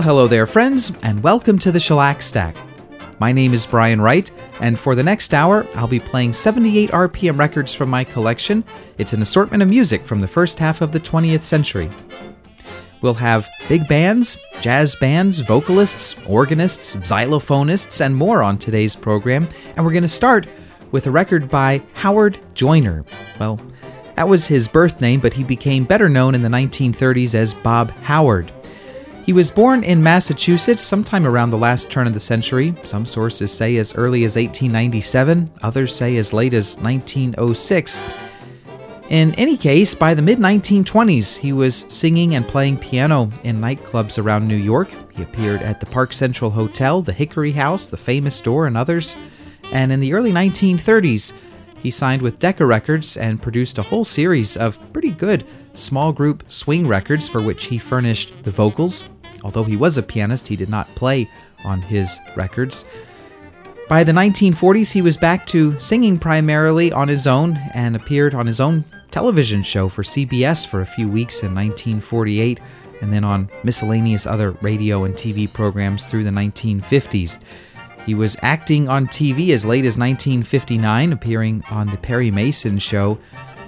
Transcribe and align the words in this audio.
Well, 0.00 0.08
hello 0.08 0.28
there, 0.28 0.46
friends, 0.46 0.96
and 1.02 1.22
welcome 1.22 1.58
to 1.58 1.70
the 1.70 1.78
Shellac 1.78 2.22
Stack. 2.22 2.56
My 3.18 3.32
name 3.32 3.52
is 3.52 3.66
Brian 3.66 4.00
Wright, 4.00 4.30
and 4.58 4.78
for 4.78 4.94
the 4.94 5.02
next 5.02 5.34
hour, 5.34 5.66
I'll 5.74 5.86
be 5.86 6.00
playing 6.00 6.32
78 6.32 6.90
RPM 6.90 7.38
records 7.38 7.74
from 7.74 7.90
my 7.90 8.02
collection. 8.02 8.64
It's 8.96 9.12
an 9.12 9.20
assortment 9.20 9.62
of 9.62 9.68
music 9.68 10.06
from 10.06 10.20
the 10.20 10.26
first 10.26 10.58
half 10.58 10.80
of 10.80 10.92
the 10.92 11.00
20th 11.00 11.42
century. 11.42 11.90
We'll 13.02 13.12
have 13.12 13.50
big 13.68 13.88
bands, 13.88 14.38
jazz 14.62 14.96
bands, 14.96 15.40
vocalists, 15.40 16.16
organists, 16.26 16.94
xylophonists, 16.94 18.02
and 18.02 18.16
more 18.16 18.42
on 18.42 18.56
today's 18.56 18.96
program, 18.96 19.50
and 19.76 19.84
we're 19.84 19.92
going 19.92 20.02
to 20.02 20.08
start 20.08 20.48
with 20.92 21.08
a 21.08 21.10
record 21.10 21.50
by 21.50 21.82
Howard 21.92 22.38
Joyner. 22.54 23.04
Well, 23.38 23.60
that 24.16 24.26
was 24.26 24.48
his 24.48 24.66
birth 24.66 25.02
name, 25.02 25.20
but 25.20 25.34
he 25.34 25.44
became 25.44 25.84
better 25.84 26.08
known 26.08 26.34
in 26.34 26.40
the 26.40 26.48
1930s 26.48 27.34
as 27.34 27.52
Bob 27.52 27.90
Howard. 28.04 28.50
He 29.30 29.34
was 29.34 29.52
born 29.52 29.84
in 29.84 30.02
Massachusetts 30.02 30.82
sometime 30.82 31.24
around 31.24 31.50
the 31.50 31.56
last 31.56 31.88
turn 31.88 32.08
of 32.08 32.14
the 32.14 32.18
century. 32.18 32.74
Some 32.82 33.06
sources 33.06 33.52
say 33.52 33.76
as 33.76 33.94
early 33.94 34.24
as 34.24 34.34
1897, 34.34 35.48
others 35.62 35.94
say 35.94 36.16
as 36.16 36.32
late 36.32 36.52
as 36.52 36.76
1906. 36.78 38.02
In 39.08 39.32
any 39.36 39.56
case, 39.56 39.94
by 39.94 40.14
the 40.14 40.20
mid 40.20 40.38
1920s, 40.38 41.38
he 41.38 41.52
was 41.52 41.86
singing 41.88 42.34
and 42.34 42.48
playing 42.48 42.78
piano 42.78 43.30
in 43.44 43.60
nightclubs 43.60 44.20
around 44.20 44.48
New 44.48 44.56
York. 44.56 44.92
He 45.12 45.22
appeared 45.22 45.62
at 45.62 45.78
the 45.78 45.86
Park 45.86 46.12
Central 46.12 46.50
Hotel, 46.50 47.00
the 47.00 47.12
Hickory 47.12 47.52
House, 47.52 47.86
the 47.86 47.96
Famous 47.96 48.40
Door, 48.40 48.66
and 48.66 48.76
others. 48.76 49.14
And 49.70 49.92
in 49.92 50.00
the 50.00 50.12
early 50.12 50.32
1930s, 50.32 51.34
he 51.78 51.92
signed 51.92 52.20
with 52.20 52.40
Decca 52.40 52.66
Records 52.66 53.16
and 53.16 53.40
produced 53.40 53.78
a 53.78 53.84
whole 53.84 54.04
series 54.04 54.56
of 54.56 54.80
pretty 54.92 55.12
good 55.12 55.46
small 55.72 56.12
group 56.12 56.42
swing 56.48 56.88
records 56.88 57.28
for 57.28 57.40
which 57.40 57.66
he 57.66 57.78
furnished 57.78 58.32
the 58.42 58.50
vocals. 58.50 59.04
Although 59.44 59.64
he 59.64 59.76
was 59.76 59.96
a 59.96 60.02
pianist, 60.02 60.48
he 60.48 60.56
did 60.56 60.68
not 60.68 60.94
play 60.94 61.30
on 61.64 61.82
his 61.82 62.18
records. 62.36 62.84
By 63.88 64.04
the 64.04 64.12
1940s, 64.12 64.92
he 64.92 65.02
was 65.02 65.16
back 65.16 65.46
to 65.48 65.78
singing 65.80 66.18
primarily 66.18 66.92
on 66.92 67.08
his 67.08 67.26
own 67.26 67.58
and 67.74 67.96
appeared 67.96 68.34
on 68.34 68.46
his 68.46 68.60
own 68.60 68.84
television 69.10 69.62
show 69.62 69.88
for 69.88 70.02
CBS 70.02 70.66
for 70.66 70.80
a 70.80 70.86
few 70.86 71.08
weeks 71.08 71.42
in 71.42 71.54
1948 71.54 72.60
and 73.00 73.12
then 73.12 73.24
on 73.24 73.50
miscellaneous 73.64 74.26
other 74.26 74.52
radio 74.62 75.04
and 75.04 75.14
TV 75.14 75.52
programs 75.52 76.06
through 76.06 76.24
the 76.24 76.30
1950s. 76.30 77.42
He 78.06 78.14
was 78.14 78.36
acting 78.42 78.88
on 78.88 79.06
TV 79.08 79.50
as 79.50 79.66
late 79.66 79.84
as 79.84 79.98
1959, 79.98 81.12
appearing 81.12 81.64
on 81.70 81.90
The 81.90 81.96
Perry 81.98 82.30
Mason 82.30 82.78
Show, 82.78 83.18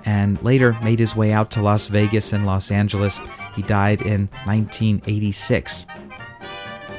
and 0.05 0.43
later 0.43 0.77
made 0.83 0.99
his 0.99 1.17
way 1.17 1.33
out 1.33 1.51
to 1.53 1.63
Las 1.63 1.87
Vegas 1.87 2.33
and 2.33 2.47
Los 2.47 2.71
Angeles. 2.71 3.21
He 3.55 3.63
died 3.63 4.01
in 4.01 4.29
1986. 4.45 5.87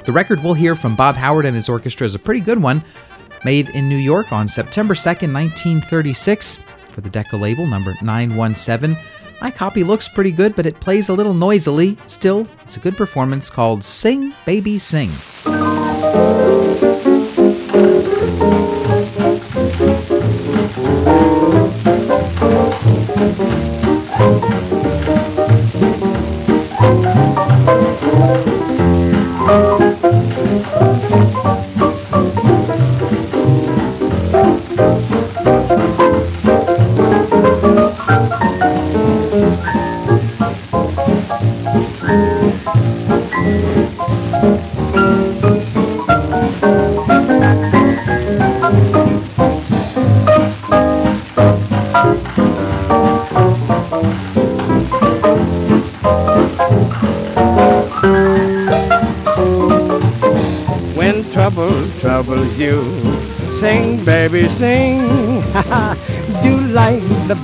The 0.05 0.11
record 0.11 0.43
we'll 0.43 0.53
hear 0.53 0.75
from 0.75 0.95
Bob 0.95 1.15
Howard 1.15 1.45
and 1.45 1.55
his 1.55 1.69
orchestra 1.69 2.05
is 2.05 2.15
a 2.15 2.19
pretty 2.19 2.41
good 2.41 2.61
one, 2.61 2.83
made 3.45 3.69
in 3.69 3.87
New 3.87 3.97
York 3.97 4.31
on 4.31 4.47
September 4.47 4.93
2nd, 4.93 5.33
1936, 5.33 6.59
for 6.89 7.01
the 7.01 7.09
Decca 7.09 7.37
label, 7.37 7.65
number 7.65 7.93
917. 8.01 8.97
My 9.41 9.51
copy 9.51 9.83
looks 9.83 10.07
pretty 10.07 10.31
good, 10.31 10.55
but 10.55 10.65
it 10.65 10.79
plays 10.79 11.09
a 11.09 11.13
little 11.13 11.33
noisily. 11.33 11.97
Still, 12.05 12.47
it's 12.63 12.77
a 12.77 12.79
good 12.79 12.95
performance 12.95 13.49
called 13.49 13.83
Sing 13.83 14.33
Baby 14.45 14.77
Sing. 14.79 15.09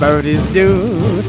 Birdies 0.00 0.42
do. 0.54 1.22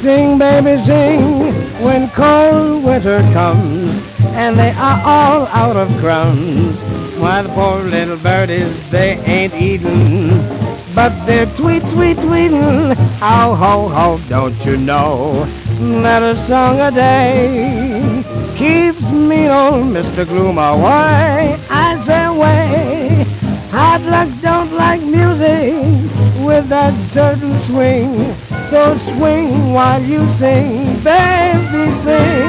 Sing, 0.00 0.38
baby, 0.38 0.80
sing 0.82 1.52
when 1.82 2.08
cold 2.10 2.84
winter 2.84 3.20
comes 3.32 4.00
and 4.34 4.56
they 4.56 4.70
are 4.70 5.00
all 5.04 5.46
out 5.48 5.76
of 5.76 5.88
crumbs. 5.98 6.78
Why, 7.18 7.42
the 7.42 7.48
poor 7.48 7.80
little 7.82 8.16
birdies, 8.16 8.88
they 8.90 9.18
ain't 9.26 9.54
eating, 9.54 10.28
but 10.94 11.12
they're 11.26 11.46
tweet, 11.56 11.82
tweet, 11.92 12.16
tweeting. 12.18 12.94
How, 13.18 13.56
ho, 13.56 13.88
ho, 13.88 14.20
don't 14.28 14.64
you 14.64 14.76
know 14.76 15.44
that 16.02 16.22
a 16.22 16.36
song 16.36 16.78
a 16.78 16.92
day 16.92 18.22
keeps 18.56 19.10
me 19.10 19.48
old 19.48 19.86
Mr. 19.86 20.24
Gloom 20.24 20.58
away? 20.58 21.58
With 26.54 26.68
that 26.68 26.94
certain 27.00 27.58
swing. 27.62 28.32
So 28.70 28.96
swing 28.98 29.72
while 29.72 30.00
you 30.00 30.24
sing, 30.30 31.02
baby, 31.02 31.90
sing. 31.90 32.43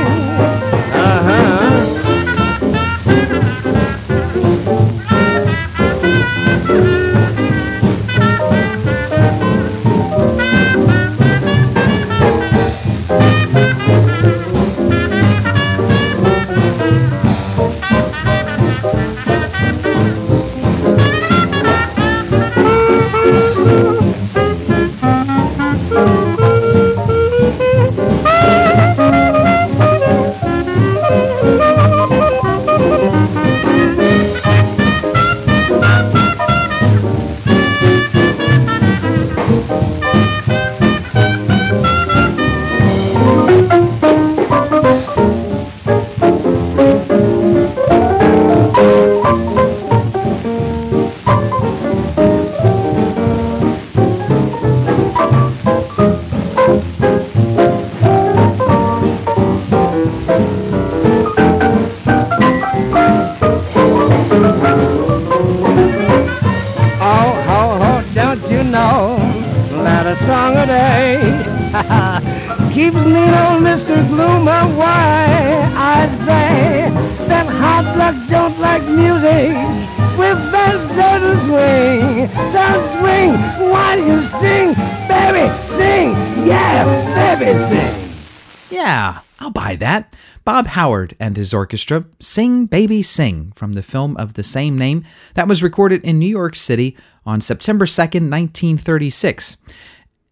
Howard 90.75 91.15
and 91.21 91.37
his 91.37 91.53
orchestra 91.53 92.03
Sing 92.19 92.65
Baby 92.65 93.01
Sing 93.01 93.53
from 93.55 93.71
the 93.71 93.81
film 93.81 94.17
of 94.17 94.33
the 94.33 94.43
same 94.43 94.77
name 94.77 95.05
that 95.35 95.47
was 95.47 95.63
recorded 95.63 96.03
in 96.03 96.19
New 96.19 96.27
York 96.27 96.53
City 96.53 96.97
on 97.25 97.39
September 97.39 97.85
2nd, 97.85 98.29
1936. 98.29 99.55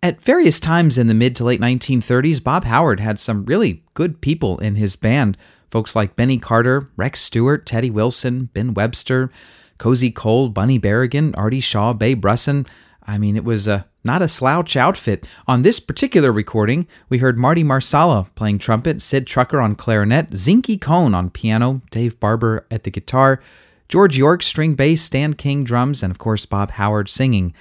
At 0.04 0.22
various 0.22 0.60
times 0.60 0.98
in 0.98 1.08
the 1.08 1.14
mid 1.14 1.34
to 1.38 1.46
late 1.46 1.62
1930s, 1.62 2.44
Bob 2.44 2.66
Howard 2.66 3.00
had 3.00 3.20
some 3.20 3.46
really 3.46 3.86
good 3.94 4.20
people 4.20 4.58
in 4.60 4.76
his 4.76 4.98
band. 4.98 5.38
Folks 5.72 5.96
like 5.96 6.18
Benny 6.18 6.38
Carter, 6.38 6.90
Rex 6.98 7.22
Stewart, 7.22 7.66
Teddy 7.66 7.90
Wilson, 7.90 8.50
Ben 8.54 8.74
Webster, 8.74 9.32
Cozy 9.78 10.12
Cole, 10.12 10.50
Bunny 10.50 10.78
Berigan, 10.78 11.34
Artie 11.38 11.62
Shaw, 11.62 11.94
Babe 11.94 12.22
Russin. 12.22 12.68
I 13.08 13.18
mean, 13.18 13.38
it 13.38 13.46
was 13.46 13.66
a 13.66 13.86
not 14.04 14.22
a 14.22 14.28
slouch 14.28 14.76
outfit. 14.76 15.28
On 15.48 15.62
this 15.62 15.80
particular 15.80 16.32
recording, 16.32 16.88
we 17.10 17.20
heard 17.20 17.38
Marty 17.38 17.64
Marsala 17.64 18.28
playing 18.36 18.60
trumpet, 18.60 19.02
Sid 19.02 19.26
Trucker 19.26 19.62
on 19.62 19.76
clarinet, 19.76 20.32
Zinky 20.32 20.80
Cohn 20.80 21.16
on 21.16 21.30
piano, 21.30 21.82
Dave 21.92 22.20
Barbour 22.20 22.66
at 22.70 22.84
the 22.84 22.92
guitar, 22.92 23.42
George 23.88 24.18
York 24.18 24.44
string 24.44 24.76
bass, 24.76 25.02
Stan 25.02 25.34
King 25.34 25.64
drums, 25.64 26.04
and 26.04 26.12
of 26.12 26.18
course 26.18 26.46
Bob 26.46 26.72
Howard 26.72 27.10
singing. 27.10 27.54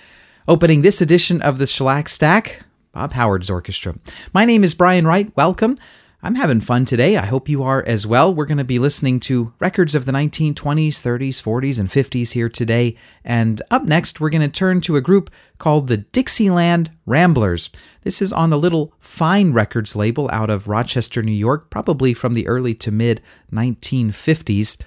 Opening 0.48 0.82
this 0.82 1.00
edition 1.00 1.40
of 1.40 1.58
the 1.58 1.66
Shellac 1.66 2.08
Stack, 2.08 2.62
Bob 2.92 3.12
Howard's 3.12 3.48
Orchestra. 3.48 3.94
My 4.32 4.44
name 4.44 4.64
is 4.64 4.74
Brian 4.74 5.06
Wright. 5.06 5.30
Welcome. 5.36 5.76
I'm 6.24 6.36
having 6.36 6.60
fun 6.60 6.84
today. 6.84 7.16
I 7.16 7.26
hope 7.26 7.48
you 7.48 7.64
are 7.64 7.82
as 7.84 8.06
well. 8.06 8.32
We're 8.32 8.44
going 8.44 8.58
to 8.58 8.64
be 8.64 8.78
listening 8.78 9.18
to 9.20 9.52
records 9.58 9.96
of 9.96 10.04
the 10.04 10.12
1920s, 10.12 10.54
30s, 10.54 11.42
40s, 11.42 11.80
and 11.80 11.88
50s 11.88 12.30
here 12.30 12.48
today. 12.48 12.96
And 13.24 13.60
up 13.72 13.82
next, 13.82 14.20
we're 14.20 14.30
going 14.30 14.48
to 14.48 14.48
turn 14.48 14.80
to 14.82 14.94
a 14.94 15.00
group 15.00 15.32
called 15.58 15.88
the 15.88 15.96
Dixieland 15.96 16.92
Ramblers. 17.06 17.70
This 18.02 18.22
is 18.22 18.32
on 18.32 18.50
the 18.50 18.58
Little 18.58 18.94
Fine 19.00 19.52
Records 19.52 19.96
label 19.96 20.30
out 20.32 20.48
of 20.48 20.68
Rochester, 20.68 21.24
New 21.24 21.32
York, 21.32 21.70
probably 21.70 22.14
from 22.14 22.34
the 22.34 22.46
early 22.46 22.74
to 22.76 22.92
mid 22.92 23.20
1950s. 23.52 24.80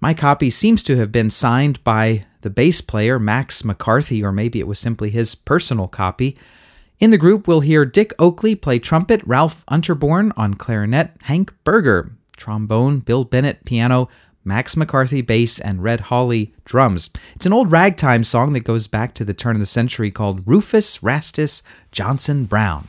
My 0.00 0.14
copy 0.14 0.50
seems 0.50 0.82
to 0.82 0.96
have 0.96 1.12
been 1.12 1.30
signed 1.30 1.84
by 1.84 2.26
the 2.40 2.50
bass 2.50 2.80
player, 2.80 3.20
Max 3.20 3.64
McCarthy, 3.64 4.24
or 4.24 4.32
maybe 4.32 4.58
it 4.58 4.66
was 4.66 4.80
simply 4.80 5.10
his 5.10 5.36
personal 5.36 5.86
copy. 5.86 6.36
In 7.02 7.10
the 7.10 7.18
group, 7.18 7.48
we'll 7.48 7.62
hear 7.62 7.84
Dick 7.84 8.14
Oakley 8.20 8.54
play 8.54 8.78
trumpet, 8.78 9.22
Ralph 9.26 9.66
Unterborn 9.66 10.30
on 10.36 10.54
clarinet, 10.54 11.10
Hank 11.22 11.52
Berger 11.64 12.12
trombone, 12.36 13.00
Bill 13.00 13.24
Bennett 13.24 13.64
piano, 13.64 14.08
Max 14.44 14.76
McCarthy 14.76 15.20
bass, 15.20 15.58
and 15.58 15.82
Red 15.82 16.02
Holly 16.02 16.54
drums. 16.64 17.10
It's 17.34 17.44
an 17.44 17.52
old 17.52 17.72
ragtime 17.72 18.22
song 18.22 18.52
that 18.52 18.60
goes 18.60 18.86
back 18.86 19.14
to 19.14 19.24
the 19.24 19.34
turn 19.34 19.56
of 19.56 19.60
the 19.60 19.66
century 19.66 20.12
called 20.12 20.46
Rufus 20.46 20.98
Rastus 20.98 21.64
Johnson 21.90 22.44
Brown. 22.44 22.86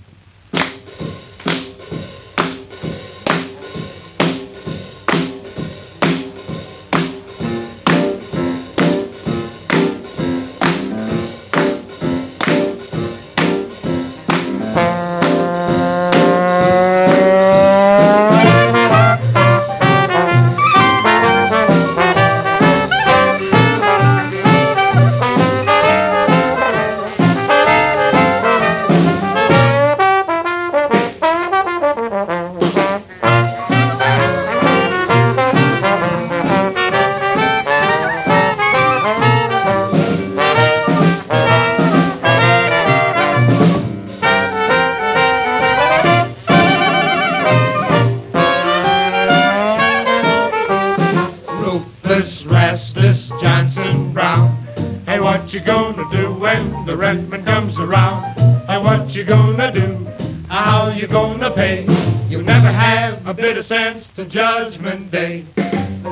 the 56.94 57.00
rentman 57.00 57.44
comes 57.44 57.80
around. 57.80 58.24
And 58.70 58.84
what 58.84 59.16
you 59.16 59.24
gonna 59.24 59.72
do? 59.72 60.06
How 60.48 60.90
you 60.90 61.08
gonna 61.08 61.50
pay? 61.50 61.88
You 62.30 62.44
never 62.44 62.68
have 62.68 63.26
a 63.26 63.34
bit 63.34 63.58
of 63.58 63.66
sense 63.66 64.10
to 64.10 64.26
judgment 64.26 65.10
day. 65.10 65.44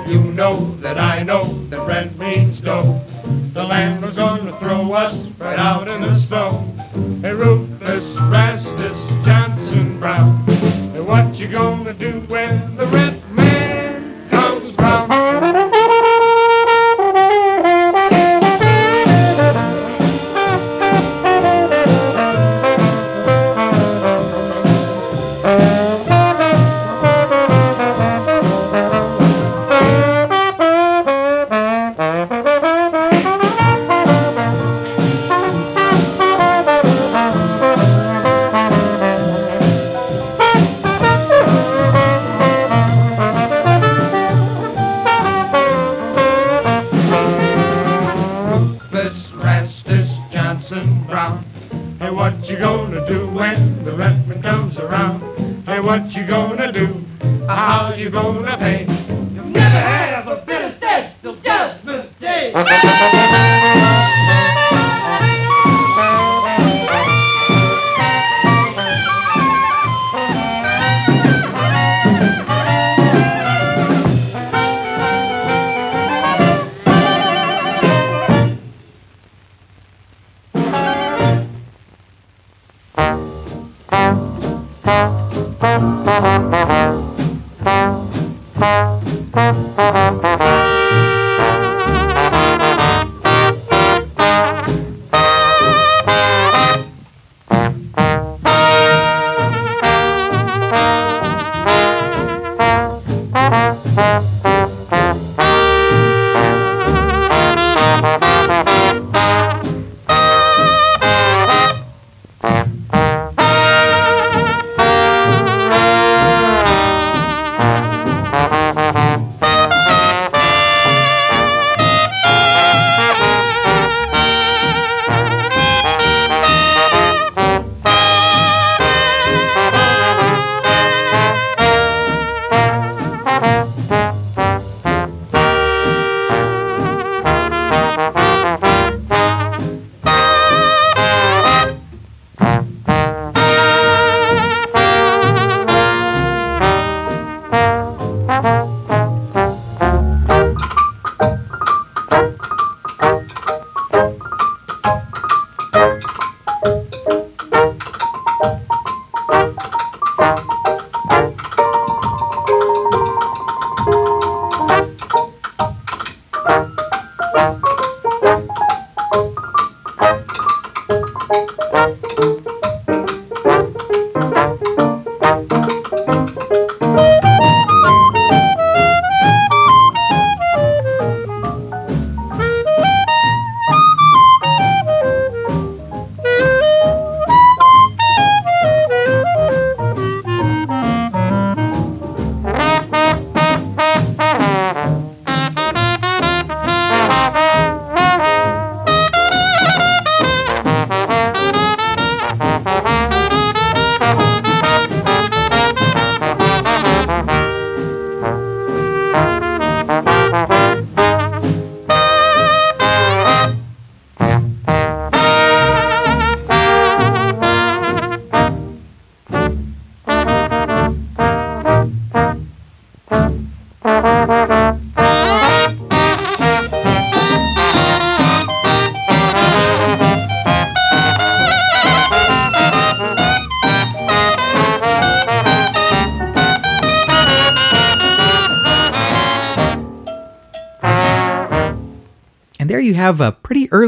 You 0.08 0.24
know 0.34 0.76
that 0.78 0.98
I 0.98 1.22
know 1.22 1.44
that 1.70 1.88
rent 1.88 2.18
means 2.18 2.62
dough. 2.62 3.00
The 3.54 3.64
landlord's 3.64 4.16
gonna 4.16 4.58
throw 4.58 4.94
us 4.94 5.14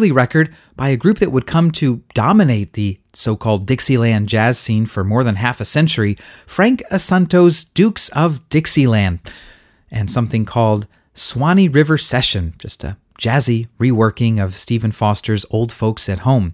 Early 0.03 0.11
record 0.11 0.53
by 0.75 0.89
a 0.89 0.97
group 0.97 1.19
that 1.19 1.31
would 1.31 1.47
come 1.47 1.71
to 1.71 2.03
dominate 2.13 2.73
the 2.73 2.99
so 3.13 3.37
called 3.37 3.65
Dixieland 3.65 4.27
jazz 4.27 4.57
scene 4.57 4.85
for 4.85 5.05
more 5.05 5.23
than 5.23 5.37
half 5.37 5.61
a 5.61 5.65
century 5.65 6.17
Frank 6.45 6.83
Assunto's 6.91 7.63
Dukes 7.63 8.09
of 8.09 8.49
Dixieland, 8.49 9.19
and 9.89 10.11
something 10.11 10.43
called 10.43 10.87
Swanee 11.13 11.69
River 11.69 11.97
Session, 11.97 12.53
just 12.57 12.83
a 12.83 12.97
jazzy 13.17 13.69
reworking 13.79 14.43
of 14.43 14.57
Stephen 14.57 14.91
Foster's 14.91 15.45
Old 15.51 15.71
Folks 15.71 16.09
at 16.09 16.19
Home. 16.19 16.53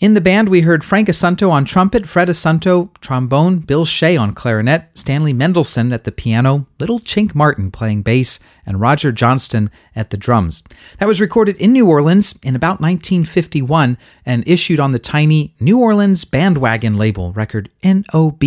In 0.00 0.14
the 0.14 0.20
band, 0.20 0.48
we 0.48 0.62
heard 0.62 0.84
Frank 0.84 1.08
Assunto 1.08 1.50
on 1.50 1.64
trumpet, 1.64 2.04
Fred 2.04 2.28
Assunto 2.28 2.90
trombone, 3.00 3.60
Bill 3.60 3.84
Shea 3.84 4.16
on 4.16 4.34
clarinet, 4.34 4.88
Stanley 4.94 5.32
Mendelson 5.32 5.94
at 5.94 6.02
the 6.02 6.10
piano, 6.10 6.66
Little 6.80 6.98
Chink 6.98 7.32
Martin 7.32 7.70
playing 7.70 8.02
bass, 8.02 8.40
and 8.66 8.80
Roger 8.80 9.12
Johnston 9.12 9.70
at 9.94 10.10
the 10.10 10.16
drums. 10.16 10.64
That 10.98 11.06
was 11.06 11.20
recorded 11.20 11.56
in 11.58 11.72
New 11.72 11.88
Orleans 11.88 12.36
in 12.42 12.56
about 12.56 12.80
1951 12.80 13.96
and 14.26 14.46
issued 14.48 14.80
on 14.80 14.90
the 14.90 14.98
tiny 14.98 15.54
New 15.60 15.78
Orleans 15.78 16.24
Bandwagon 16.24 16.96
label, 16.96 17.32
record 17.32 17.70
NOB 17.84 18.42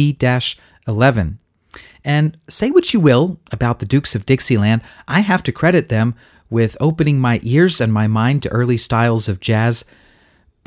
11. 0.85 1.39
And 2.03 2.37
say 2.49 2.71
what 2.71 2.93
you 2.93 2.99
will 2.99 3.39
about 3.53 3.79
the 3.79 3.85
Dukes 3.85 4.15
of 4.15 4.25
Dixieland, 4.25 4.81
I 5.07 5.21
have 5.21 5.43
to 5.43 5.53
credit 5.53 5.87
them 5.87 6.13
with 6.49 6.75
opening 6.81 7.19
my 7.19 7.39
ears 7.41 7.79
and 7.79 7.93
my 7.93 8.07
mind 8.07 8.43
to 8.43 8.49
early 8.49 8.77
styles 8.77 9.29
of 9.29 9.39
jazz 9.39 9.85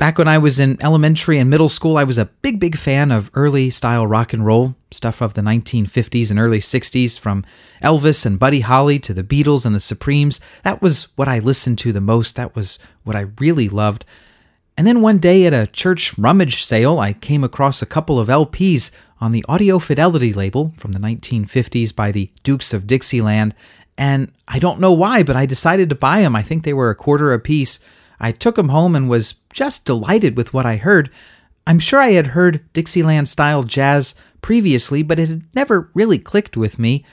Back 0.01 0.17
when 0.17 0.27
I 0.27 0.39
was 0.39 0.59
in 0.59 0.81
elementary 0.81 1.37
and 1.37 1.47
middle 1.47 1.69
school, 1.69 1.95
I 1.95 2.05
was 2.05 2.17
a 2.17 2.25
big, 2.25 2.59
big 2.59 2.75
fan 2.75 3.11
of 3.11 3.29
early 3.35 3.69
style 3.69 4.07
rock 4.07 4.33
and 4.33 4.43
roll, 4.43 4.73
stuff 4.89 5.21
of 5.21 5.35
the 5.35 5.43
1950s 5.43 6.31
and 6.31 6.39
early 6.39 6.57
60s, 6.57 7.19
from 7.19 7.45
Elvis 7.83 8.25
and 8.25 8.39
Buddy 8.39 8.61
Holly 8.61 8.97
to 8.97 9.13
the 9.13 9.23
Beatles 9.23 9.63
and 9.63 9.75
the 9.75 9.79
Supremes. 9.79 10.41
That 10.63 10.81
was 10.81 11.15
what 11.17 11.27
I 11.27 11.37
listened 11.37 11.77
to 11.77 11.91
the 11.91 12.01
most. 12.01 12.35
That 12.35 12.55
was 12.55 12.79
what 13.03 13.15
I 13.15 13.27
really 13.39 13.69
loved. 13.69 14.03
And 14.75 14.87
then 14.87 15.01
one 15.01 15.19
day 15.19 15.45
at 15.45 15.53
a 15.53 15.67
church 15.67 16.17
rummage 16.17 16.65
sale, 16.65 16.97
I 16.97 17.13
came 17.13 17.43
across 17.43 17.83
a 17.83 17.85
couple 17.85 18.19
of 18.19 18.27
LPs 18.27 18.89
on 19.19 19.31
the 19.31 19.45
Audio 19.47 19.77
Fidelity 19.77 20.33
label 20.33 20.73
from 20.77 20.93
the 20.93 20.99
1950s 20.99 21.95
by 21.95 22.11
the 22.11 22.31
Dukes 22.41 22.73
of 22.73 22.87
Dixieland. 22.87 23.53
And 23.99 24.31
I 24.47 24.57
don't 24.57 24.79
know 24.79 24.93
why, 24.93 25.21
but 25.21 25.35
I 25.35 25.45
decided 25.45 25.89
to 25.89 25.95
buy 25.95 26.21
them. 26.21 26.35
I 26.35 26.41
think 26.41 26.63
they 26.63 26.73
were 26.73 26.89
a 26.89 26.95
quarter 26.95 27.33
a 27.33 27.39
piece. 27.39 27.77
I 28.21 28.31
took 28.31 28.57
him 28.57 28.69
home 28.69 28.95
and 28.95 29.09
was 29.09 29.41
just 29.51 29.83
delighted 29.83 30.37
with 30.37 30.53
what 30.53 30.65
I 30.65 30.77
heard. 30.77 31.09
I'm 31.65 31.79
sure 31.79 31.99
I 31.99 32.11
had 32.11 32.27
heard 32.27 32.63
Dixieland 32.71 33.27
style 33.27 33.63
jazz 33.63 34.15
previously, 34.41 35.01
but 35.03 35.19
it 35.19 35.27
had 35.27 35.43
never 35.55 35.89
really 35.93 36.19
clicked 36.19 36.55
with 36.55 36.79
me. 36.79 37.03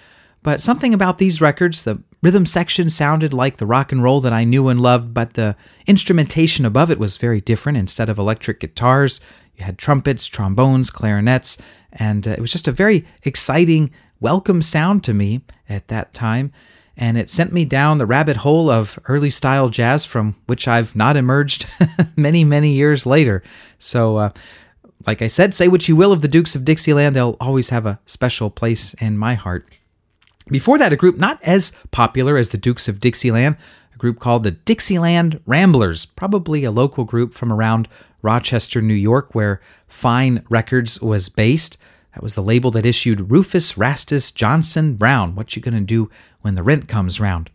But 0.42 0.60
something 0.60 0.94
about 0.94 1.18
these 1.18 1.40
records, 1.40 1.82
the 1.82 2.02
rhythm 2.22 2.46
section 2.46 2.90
sounded 2.90 3.32
like 3.32 3.56
the 3.56 3.66
rock 3.66 3.90
and 3.90 4.02
roll 4.02 4.20
that 4.20 4.32
I 4.32 4.44
knew 4.44 4.68
and 4.68 4.80
loved, 4.80 5.14
but 5.14 5.34
the 5.34 5.56
instrumentation 5.86 6.64
above 6.64 6.90
it 6.90 6.98
was 6.98 7.16
very 7.16 7.40
different. 7.40 7.78
Instead 7.78 8.08
of 8.08 8.18
electric 8.18 8.60
guitars, 8.60 9.20
you 9.56 9.64
had 9.64 9.78
trumpets, 9.78 10.26
trombones, 10.26 10.90
clarinets, 10.90 11.58
and 11.92 12.28
uh, 12.28 12.32
it 12.32 12.40
was 12.40 12.52
just 12.52 12.68
a 12.68 12.72
very 12.72 13.06
exciting, 13.24 13.90
welcome 14.20 14.62
sound 14.62 15.02
to 15.04 15.14
me 15.14 15.40
at 15.68 15.88
that 15.88 16.12
time 16.12 16.52
and 16.98 17.16
it 17.16 17.30
sent 17.30 17.52
me 17.52 17.64
down 17.64 17.98
the 17.98 18.06
rabbit 18.06 18.38
hole 18.38 18.68
of 18.68 18.98
early 19.06 19.30
style 19.30 19.68
jazz 19.70 20.04
from 20.04 20.34
which 20.46 20.66
I've 20.66 20.96
not 20.96 21.16
emerged 21.16 21.66
many, 22.16 22.42
many 22.42 22.72
years 22.72 23.06
later. 23.06 23.42
So, 23.78 24.16
uh, 24.16 24.30
like 25.06 25.22
I 25.22 25.28
said, 25.28 25.54
say 25.54 25.68
what 25.68 25.88
you 25.88 25.94
will 25.94 26.12
of 26.12 26.22
the 26.22 26.28
Dukes 26.28 26.56
of 26.56 26.64
Dixieland, 26.64 27.14
they'll 27.14 27.36
always 27.40 27.68
have 27.68 27.86
a 27.86 28.00
special 28.04 28.50
place 28.50 28.94
in 28.94 29.16
my 29.16 29.34
heart. 29.34 29.78
Before 30.48 30.76
that, 30.78 30.92
a 30.92 30.96
group 30.96 31.18
not 31.18 31.38
as 31.42 31.72
popular 31.92 32.36
as 32.36 32.48
the 32.48 32.58
Dukes 32.58 32.88
of 32.88 32.98
Dixieland, 32.98 33.56
a 33.94 33.98
group 33.98 34.18
called 34.18 34.42
the 34.42 34.50
Dixieland 34.50 35.40
Ramblers, 35.46 36.04
probably 36.04 36.64
a 36.64 36.72
local 36.72 37.04
group 37.04 37.32
from 37.32 37.52
around 37.52 37.86
Rochester, 38.22 38.82
New 38.82 38.94
York, 38.94 39.34
where 39.34 39.60
Fine 39.86 40.42
Records 40.48 41.00
was 41.00 41.28
based. 41.28 41.78
That 42.14 42.22
was 42.22 42.34
the 42.34 42.42
label 42.42 42.72
that 42.72 42.86
issued 42.86 43.30
Rufus 43.30 43.74
Rastus 43.74 44.34
Johnson 44.34 44.94
Brown. 44.94 45.36
What 45.36 45.54
you 45.54 45.62
gonna 45.62 45.80
do 45.80 46.10
when 46.40 46.54
the 46.54 46.62
rent 46.62 46.88
comes 46.88 47.20
round? 47.20 47.50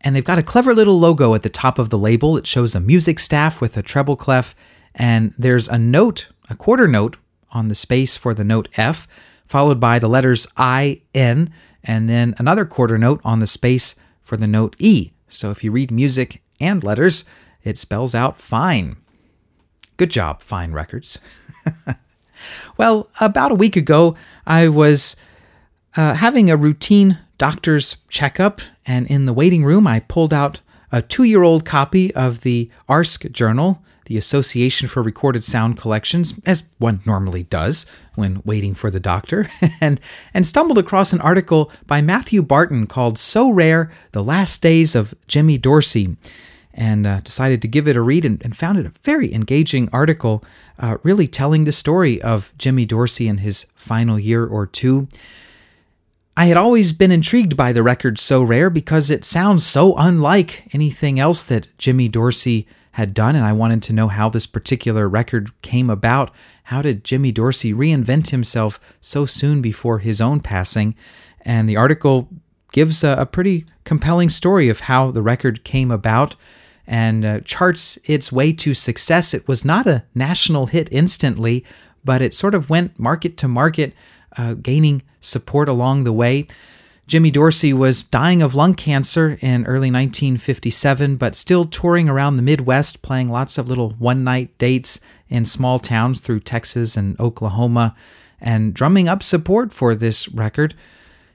And 0.00 0.14
they've 0.14 0.24
got 0.24 0.38
a 0.38 0.42
clever 0.42 0.74
little 0.74 0.98
logo 0.98 1.34
at 1.34 1.42
the 1.42 1.48
top 1.48 1.78
of 1.78 1.90
the 1.90 1.98
label. 1.98 2.36
It 2.36 2.46
shows 2.46 2.74
a 2.74 2.80
music 2.80 3.18
staff 3.18 3.60
with 3.60 3.76
a 3.76 3.82
treble 3.82 4.16
clef, 4.16 4.54
and 4.94 5.34
there's 5.36 5.68
a 5.68 5.78
note, 5.78 6.28
a 6.48 6.54
quarter 6.54 6.86
note, 6.86 7.16
on 7.50 7.68
the 7.68 7.74
space 7.74 8.16
for 8.16 8.34
the 8.34 8.44
note 8.44 8.68
F, 8.76 9.08
followed 9.46 9.80
by 9.80 9.98
the 9.98 10.08
letters 10.08 10.46
I 10.56 11.02
N, 11.14 11.52
and 11.82 12.08
then 12.08 12.34
another 12.38 12.64
quarter 12.64 12.98
note 12.98 13.20
on 13.24 13.38
the 13.38 13.46
space 13.46 13.96
for 14.22 14.36
the 14.36 14.46
note 14.46 14.76
E. 14.78 15.12
So 15.28 15.50
if 15.50 15.64
you 15.64 15.72
read 15.72 15.90
music 15.90 16.42
and 16.60 16.84
letters, 16.84 17.24
it 17.64 17.78
spells 17.78 18.14
out 18.14 18.40
fine. 18.40 18.96
Good 19.96 20.10
job, 20.10 20.42
Fine 20.42 20.72
Records. 20.72 21.18
Well, 22.76 23.10
about 23.20 23.52
a 23.52 23.56
week 23.56 23.76
ago, 23.76 24.14
I 24.46 24.68
was 24.68 25.16
uh, 25.96 26.14
having 26.14 26.50
a 26.50 26.56
routine 26.56 27.18
doctor's 27.38 27.98
checkup, 28.08 28.60
and 28.84 29.06
in 29.06 29.26
the 29.26 29.32
waiting 29.32 29.64
room, 29.64 29.86
I 29.86 30.00
pulled 30.00 30.34
out 30.34 30.60
a 30.92 31.00
two 31.00 31.24
year 31.24 31.42
old 31.42 31.64
copy 31.64 32.14
of 32.14 32.42
the 32.42 32.70
ARSC 32.88 33.30
journal, 33.32 33.82
the 34.06 34.16
Association 34.16 34.88
for 34.88 35.02
Recorded 35.02 35.44
Sound 35.44 35.76
Collections, 35.76 36.38
as 36.44 36.68
one 36.78 37.00
normally 37.06 37.44
does 37.44 37.86
when 38.14 38.42
waiting 38.44 38.74
for 38.74 38.90
the 38.90 39.00
doctor, 39.00 39.48
and, 39.80 40.00
and 40.34 40.46
stumbled 40.46 40.78
across 40.78 41.12
an 41.12 41.20
article 41.20 41.70
by 41.86 42.02
Matthew 42.02 42.42
Barton 42.42 42.86
called 42.86 43.18
So 43.18 43.50
Rare 43.50 43.90
The 44.12 44.24
Last 44.24 44.60
Days 44.60 44.94
of 44.94 45.14
Jimmy 45.28 45.58
Dorsey 45.58 46.16
and 46.74 47.06
uh, 47.06 47.20
decided 47.20 47.60
to 47.62 47.68
give 47.68 47.88
it 47.88 47.96
a 47.96 48.00
read 48.00 48.24
and, 48.24 48.42
and 48.44 48.56
found 48.56 48.78
it 48.78 48.86
a 48.86 48.92
very 49.02 49.34
engaging 49.34 49.88
article, 49.92 50.44
uh, 50.78 50.96
really 51.02 51.26
telling 51.26 51.64
the 51.64 51.72
story 51.72 52.22
of 52.22 52.52
Jimmy 52.56 52.86
Dorsey 52.86 53.28
in 53.28 53.38
his 53.38 53.66
final 53.74 54.18
year 54.18 54.46
or 54.46 54.64
two. 54.64 55.08
I 56.38 56.44
had 56.44 56.56
always 56.56 56.92
been 56.92 57.10
intrigued 57.10 57.56
by 57.56 57.72
the 57.72 57.82
record 57.82 58.16
So 58.16 58.44
Rare 58.44 58.70
because 58.70 59.10
it 59.10 59.24
sounds 59.24 59.66
so 59.66 59.96
unlike 59.96 60.72
anything 60.72 61.18
else 61.18 61.42
that 61.42 61.66
Jimmy 61.78 62.06
Dorsey 62.06 62.68
had 62.92 63.12
done, 63.12 63.34
and 63.34 63.44
I 63.44 63.52
wanted 63.52 63.82
to 63.82 63.92
know 63.92 64.06
how 64.06 64.28
this 64.28 64.46
particular 64.46 65.08
record 65.08 65.50
came 65.62 65.90
about. 65.90 66.32
How 66.64 66.80
did 66.80 67.02
Jimmy 67.02 67.32
Dorsey 67.32 67.74
reinvent 67.74 68.30
himself 68.30 68.78
so 69.00 69.26
soon 69.26 69.60
before 69.60 69.98
his 69.98 70.20
own 70.20 70.38
passing? 70.38 70.94
And 71.40 71.68
the 71.68 71.76
article 71.76 72.28
gives 72.70 73.02
a, 73.02 73.16
a 73.18 73.26
pretty 73.26 73.64
compelling 73.82 74.28
story 74.28 74.68
of 74.68 74.78
how 74.78 75.10
the 75.10 75.22
record 75.22 75.64
came 75.64 75.90
about 75.90 76.36
and 76.86 77.24
uh, 77.24 77.40
charts 77.40 77.98
its 78.04 78.30
way 78.30 78.52
to 78.52 78.74
success. 78.74 79.34
It 79.34 79.48
was 79.48 79.64
not 79.64 79.88
a 79.88 80.04
national 80.14 80.66
hit 80.66 80.88
instantly, 80.92 81.64
but 82.04 82.22
it 82.22 82.32
sort 82.32 82.54
of 82.54 82.70
went 82.70 82.96
market 82.96 83.36
to 83.38 83.48
market, 83.48 83.92
uh, 84.38 84.54
gaining 84.54 85.02
support 85.20 85.68
along 85.68 86.04
the 86.04 86.12
way. 86.12 86.46
Jimmy 87.08 87.30
Dorsey 87.30 87.72
was 87.72 88.02
dying 88.02 88.42
of 88.42 88.54
lung 88.54 88.74
cancer 88.74 89.38
in 89.40 89.64
early 89.64 89.90
1957, 89.90 91.16
but 91.16 91.34
still 91.34 91.64
touring 91.64 92.06
around 92.08 92.36
the 92.36 92.42
Midwest, 92.42 93.00
playing 93.00 93.30
lots 93.30 93.56
of 93.56 93.66
little 93.66 93.90
one 93.92 94.24
night 94.24 94.56
dates 94.58 95.00
in 95.28 95.46
small 95.46 95.78
towns 95.78 96.20
through 96.20 96.40
Texas 96.40 96.98
and 96.98 97.18
Oklahoma, 97.18 97.96
and 98.40 98.74
drumming 98.74 99.08
up 99.08 99.22
support 99.22 99.72
for 99.72 99.94
this 99.94 100.28
record. 100.28 100.74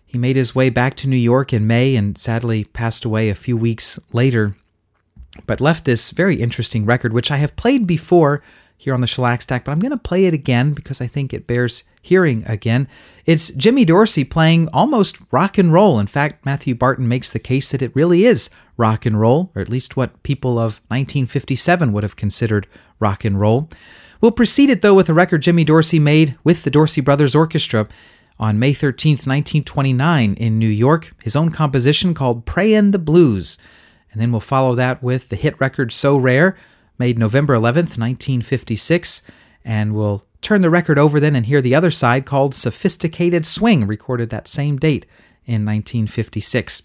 He 0.06 0.20
made 0.20 0.36
his 0.36 0.54
way 0.54 0.70
back 0.70 0.96
to 0.98 1.10
New 1.10 1.18
York 1.18 1.52
in 1.52 1.66
May 1.66 1.96
and 1.96 2.20
sadly 2.20 2.66
passed 2.66 3.04
away 3.04 3.30
a 3.30 3.36
few 3.36 3.58
weeks 3.58 4.00
later, 4.12 4.56
but 5.48 5.60
left 5.60 5.86
this 5.86 6.12
very 6.12 6.36
interesting 6.36 6.86
record, 6.86 7.14
which 7.14 7.32
I 7.32 7.38
have 7.38 7.56
played 7.56 7.88
before 7.88 8.44
here 8.84 8.94
on 8.94 9.02
the 9.02 9.08
Shellac 9.08 9.42
Stack, 9.42 9.66
but 9.66 9.72
I'm 9.72 9.80
going 9.80 9.92
to 9.92 9.98
play 9.98 10.25
it 10.25 10.34
again 10.34 10.74
because 10.74 11.00
I 11.00 11.08
think 11.08 11.34
it 11.34 11.48
bears 11.48 11.86
hearing 12.02 12.44
again. 12.46 12.88
It's 13.25 13.50
Jimmy 13.52 13.86
Dorsey 13.86 14.24
playing 14.24 14.68
almost 14.74 15.18
rock 15.32 15.58
and 15.58 15.72
roll. 15.72 16.00
In 16.00 16.08
fact, 16.08 16.46
Matthew 16.46 16.75
Barton 16.75 17.08
makes 17.08 17.32
the 17.32 17.40
case 17.40 17.72
that 17.72 17.82
it 17.82 17.96
really 17.96 18.25
is 18.25 18.50
rock 18.75 19.06
and 19.06 19.20
roll, 19.20 19.52
or 19.56 19.62
at 19.62 19.70
least 19.70 19.96
what 19.96 20.22
people 20.24 20.60
of 20.60 20.82
1957 20.90 21.94
would 21.94 22.04
have 22.04 22.16
considered 22.16 22.68
rock 23.00 23.24
and 23.24 23.40
roll. 23.40 23.70
We'll 24.20 24.32
precede 24.32 24.70
it 24.70 24.82
though 24.82 24.94
with 24.94 25.10
a 25.10 25.13
record 25.13 25.42
Jimmy 25.42 25.63
Dorsey 25.63 26.00
made 26.00 26.38
with 26.44 26.63
the 26.63 26.70
Dorsey 26.70 27.02
Brothers 27.02 27.36
Orchestra 27.36 27.88
on 28.40 28.60
May 28.60 28.74
13, 28.74 29.13
1929, 29.13 30.34
in 30.34 30.60
New 30.60 30.68
York, 30.68 31.12
his 31.24 31.36
own 31.36 31.52
composition 31.52 32.13
called 32.13 32.46
Prayin' 32.46 32.92
the 32.92 33.00
Blues. 33.00 33.58
And 34.12 34.22
then 34.22 34.32
we'll 34.32 34.42
follow 34.42 34.75
that 34.75 35.02
with 35.02 35.30
the 35.30 35.36
hit 35.36 35.60
record 35.60 35.92
So 35.92 36.18
Rare, 36.18 36.58
made 36.98 37.18
November 37.18 37.56
11th, 37.56 37.98
1956, 37.98 39.24
and 39.66 39.94
we'll 39.94 40.24
turn 40.42 40.62
the 40.62 40.70
record 40.70 41.00
over 41.00 41.20
then 41.20 41.36
and 41.36 41.46
hear 41.46 41.62
the 41.62 41.76
other 41.76 41.92
side 41.92 42.26
called 42.26 42.54
Sophisticated 42.54 43.46
Swing, 43.46 43.88
recorded 43.88 44.30
that 44.30 44.48
same 44.48 44.78
date 44.78 45.06
in 45.46 45.66
1956. 45.66 46.84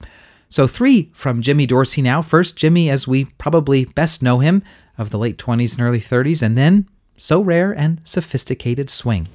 So, 0.48 0.66
three 0.66 1.10
from 1.12 1.42
Jimmy 1.42 1.66
Dorsey 1.66 2.00
now. 2.00 2.22
First, 2.22 2.56
Jimmy, 2.56 2.88
as 2.88 3.06
we 3.06 3.26
probably 3.36 3.84
best 3.84 4.22
know 4.22 4.38
him, 4.38 4.62
of 4.98 5.10
the 5.10 5.18
late 5.18 5.38
20s 5.38 5.78
and 5.78 5.86
early 5.86 6.00
30s, 6.00 6.42
and 6.42 6.58
then 6.58 6.88
So 7.16 7.40
Rare 7.40 7.72
and 7.72 8.00
Sophisticated 8.04 8.90
Swing. 8.90 9.28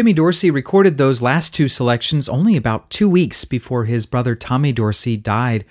Jimmy 0.00 0.14
Dorsey 0.14 0.50
recorded 0.50 0.96
those 0.96 1.20
last 1.20 1.54
two 1.54 1.68
selections 1.68 2.26
only 2.26 2.56
about 2.56 2.88
two 2.88 3.06
weeks 3.06 3.44
before 3.44 3.84
his 3.84 4.06
brother 4.06 4.34
Tommy 4.34 4.72
Dorsey 4.72 5.18
died, 5.18 5.62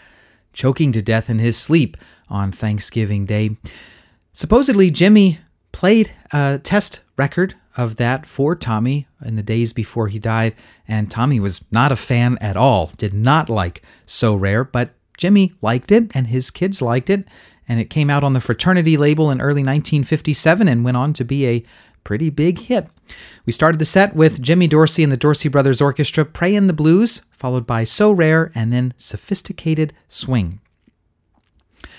choking 0.54 0.92
to 0.92 1.02
death 1.02 1.32
in 1.32 1.40
his 1.40 1.58
sleep 1.58 1.98
on 2.30 2.52
Thanksgiving 2.52 3.26
Day. 3.26 3.58
Supposedly, 4.32 4.92
Jimmy 4.92 5.40
played 5.72 6.12
a 6.32 6.60
test 6.62 7.02
record 7.18 7.56
of 7.76 7.96
that 7.96 8.28
for 8.28 8.56
Tommy 8.56 9.08
in 9.26 9.36
the 9.36 9.42
days 9.42 9.74
before 9.74 10.10
he 10.10 10.20
died, 10.20 10.54
and 10.88 11.10
Tommy 11.10 11.40
was 11.40 11.66
not 11.72 11.92
a 11.92 11.96
fan 11.96 12.38
at 12.40 12.56
all, 12.56 12.92
did 12.98 13.16
not 13.16 13.50
like 13.50 13.82
So 14.06 14.36
Rare, 14.36 14.64
but 14.64 14.94
Jimmy 15.18 15.54
liked 15.60 15.92
it 15.92 16.16
and 16.16 16.28
his 16.28 16.52
kids 16.52 16.84
liked 16.84 17.10
it, 17.10 17.28
and 17.68 17.80
it 17.80 17.90
came 17.90 18.12
out 18.12 18.24
on 18.24 18.34
the 18.34 18.42
Fraternity 18.42 18.96
label 18.96 19.32
in 19.32 19.42
early 19.42 19.64
1957 19.64 20.68
and 20.68 20.86
went 20.86 20.98
on 20.98 21.14
to 21.14 21.26
be 21.26 21.48
a 21.48 21.64
pretty 22.10 22.32
big 22.32 22.58
hit. 22.58 22.88
We 23.46 23.54
started 23.54 23.78
the 23.78 23.86
set 23.86 24.16
with 24.16 24.42
Jimmy 24.42 24.68
Dorsey 24.68 25.04
and 25.04 25.12
the 25.12 25.16
Dorsey 25.16 25.48
Brothers 25.48 25.80
Orchestra, 25.80 26.26
Prayin' 26.26 26.66
the 26.66 26.74
Blues, 26.74 27.22
followed 27.30 27.68
by 27.68 27.84
So 27.84 28.12
Rare, 28.12 28.52
and 28.56 28.74
then 28.74 28.96
Sophisticated 28.98 29.94
Swing. 30.08 30.60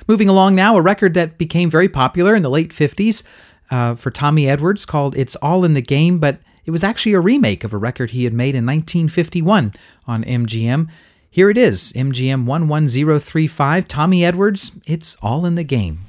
Moving 0.09 0.29
along 0.29 0.57
now, 0.57 0.77
a 0.77 0.83
record 0.83 1.14
that 1.14 1.38
became 1.38 1.70
very 1.70 1.88
popular 1.88 2.35
in 2.35 2.42
the 2.42 2.51
late 2.51 2.70
50s 2.70 3.23
uh, 3.70 3.94
for 3.94 4.11
Tommy 4.11 4.49
Edwards 4.49 4.85
called 4.85 5.16
It's 5.16 5.37
All 5.37 5.64
in 5.64 5.75
the 5.75 5.81
Game, 5.81 6.18
but 6.18 6.40
it 6.64 6.73
was 6.73 6.83
actually 6.83 7.12
a 7.12 7.20
remake 7.20 7.62
of 7.62 7.73
a 7.73 7.79
record 7.79 8.11
he 8.11 8.25
had 8.25 8.35
made 8.35 8.57
in 8.57 8.66
1951 8.66 9.73
on 10.09 10.25
MGM. 10.25 10.88
Here 11.31 11.51
it 11.51 11.57
is 11.57 11.92
MGM 11.92 12.46
11035, 12.46 13.87
Tommy 13.87 14.25
Edwards, 14.25 14.77
It's 14.87 15.14
All 15.23 15.46
in 15.46 15.55
the 15.55 15.62
Game. 15.62 16.01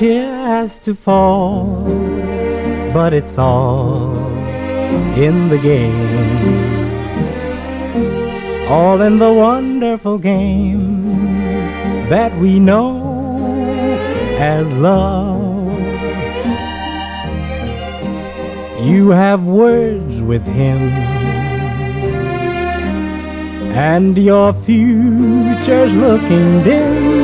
Many 0.00 0.12
a 0.12 0.14
tear 0.14 0.46
has 0.46 0.78
to 0.80 0.94
fall, 0.94 1.82
but 2.92 3.12
it's 3.12 3.36
all 3.36 4.16
in 5.16 5.48
the 5.48 5.58
game. 5.58 6.28
All 8.68 9.00
in 9.02 9.18
the 9.18 9.32
wonderful 9.32 10.18
game 10.18 11.14
that 12.10 12.36
we 12.38 12.60
know 12.60 12.98
as 14.38 14.66
love. 14.74 15.36
You 18.86 19.10
have 19.10 19.42
words 19.44 20.20
with 20.22 20.44
him, 20.44 20.78
and 23.74 24.16
your 24.16 24.52
future's 24.52 25.92
looking 25.92 26.62
dim. 26.62 27.17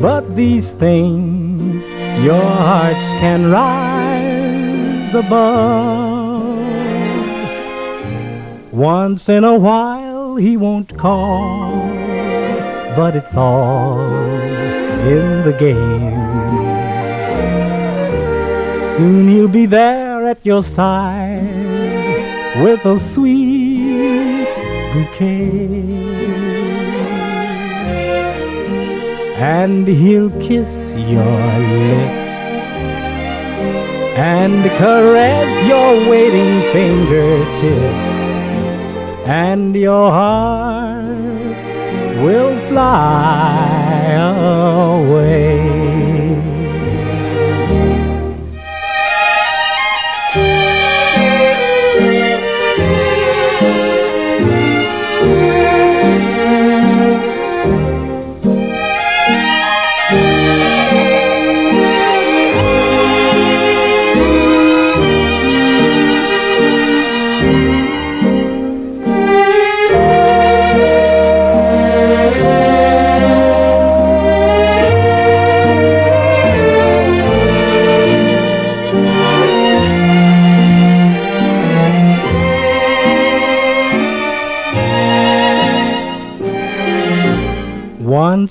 But 0.00 0.34
these 0.34 0.72
things 0.72 1.82
your 2.22 2.42
hearts 2.42 3.06
can 3.20 3.50
rise 3.50 5.14
above. 5.14 6.24
Once 8.72 9.28
in 9.28 9.44
a 9.44 9.56
while 9.56 10.34
he 10.36 10.56
won't 10.56 10.98
call, 10.98 11.70
but 12.96 13.14
it's 13.14 13.36
all 13.36 14.00
in 14.00 15.44
the 15.44 15.52
game. 15.52 16.24
Soon 18.96 19.28
he'll 19.28 19.48
be 19.48 19.66
there 19.66 20.26
at 20.26 20.44
your 20.44 20.64
side 20.64 21.42
with 22.62 22.84
a 22.84 22.98
sweet 22.98 24.46
bouquet. 24.92 25.93
And 29.36 29.86
he'll 29.86 30.30
kiss 30.40 30.72
your 30.94 31.24
lips 31.24 32.24
and 34.16 34.62
caress 34.78 35.66
your 35.66 36.08
waiting 36.08 36.60
fingertips, 36.72 38.18
and 39.26 39.74
your 39.74 40.10
heart 40.12 41.04
will 42.22 42.56
fly 42.68 44.12
away. 45.02 45.43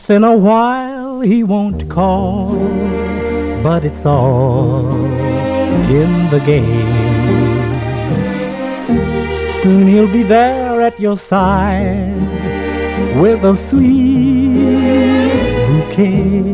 Once 0.03 0.09
in 0.09 0.23
a 0.25 0.35
while 0.35 1.21
he 1.21 1.45
won't 1.45 1.89
call, 1.89 2.57
but 3.63 3.85
it's 3.85 4.05
all 4.05 4.85
in 5.89 6.29
the 6.29 6.41
game. 6.45 7.23
Soon 9.61 9.87
he'll 9.87 10.11
be 10.11 10.23
there 10.23 10.81
at 10.81 10.99
your 10.99 11.15
side 11.15 12.19
with 13.21 13.45
a 13.45 13.55
sweet 13.55 14.65
bouquet. 15.67 16.53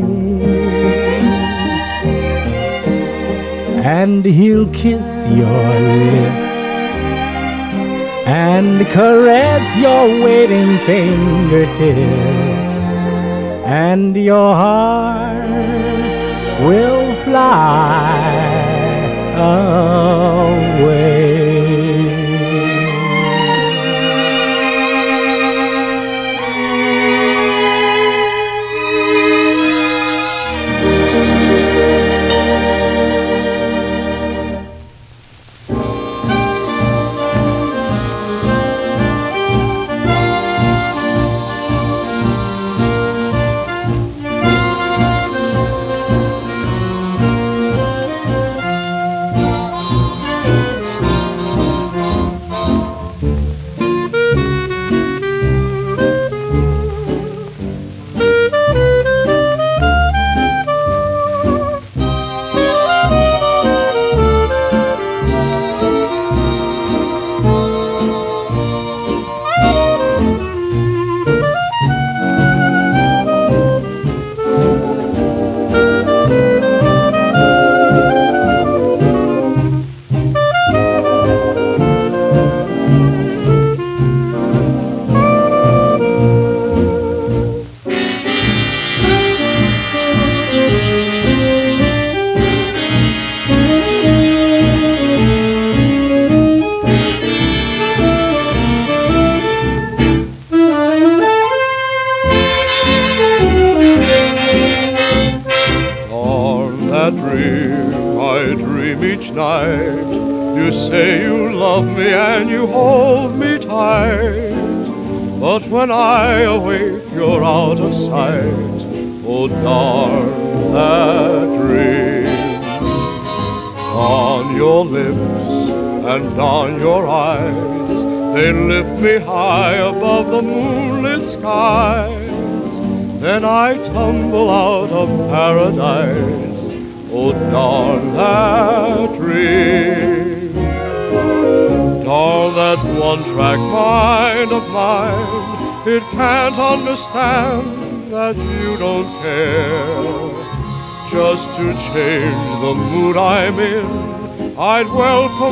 And 3.82 4.24
he'll 4.24 4.68
kiss 4.72 5.26
your 5.26 5.70
lips 6.06 6.60
and 8.28 8.86
caress 8.86 9.66
your 9.76 10.06
waiting 10.24 10.78
fingertips 10.86 12.49
and 13.70 14.16
your 14.16 14.52
hearts 14.56 15.44
will 16.66 17.14
fly 17.22 18.18
away. 19.36 20.89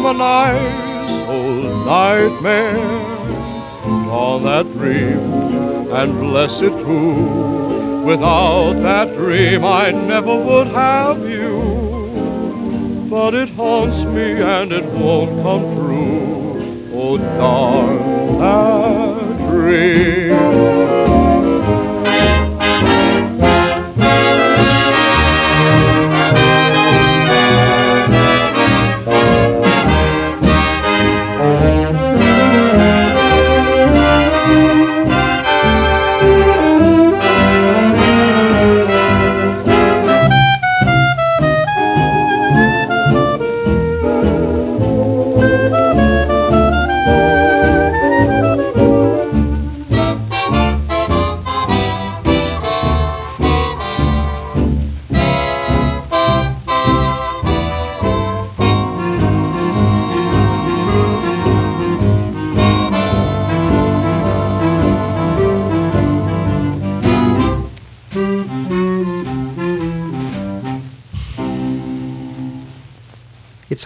Nice 0.02 1.28
old 1.28 1.86
nightmare. 1.86 2.74
Darn 4.06 4.42
that 4.44 4.66
dream, 4.72 5.18
and 5.92 6.18
bless 6.18 6.60
it 6.60 6.70
too. 6.84 8.04
Without 8.04 8.72
that 8.82 9.14
dream, 9.16 9.64
I 9.64 9.90
never 9.90 10.34
would 10.34 10.68
have 10.68 11.28
you. 11.28 13.06
But 13.10 13.34
it 13.34 13.50
haunts 13.50 14.02
me 14.02 14.40
and 14.40 14.72
it 14.72 14.84
won't 14.92 15.42
come 15.42 15.74
true. 15.74 16.90
Oh, 16.94 17.18
darn 17.18 18.38
that 18.38 19.50
dream. 19.50 20.87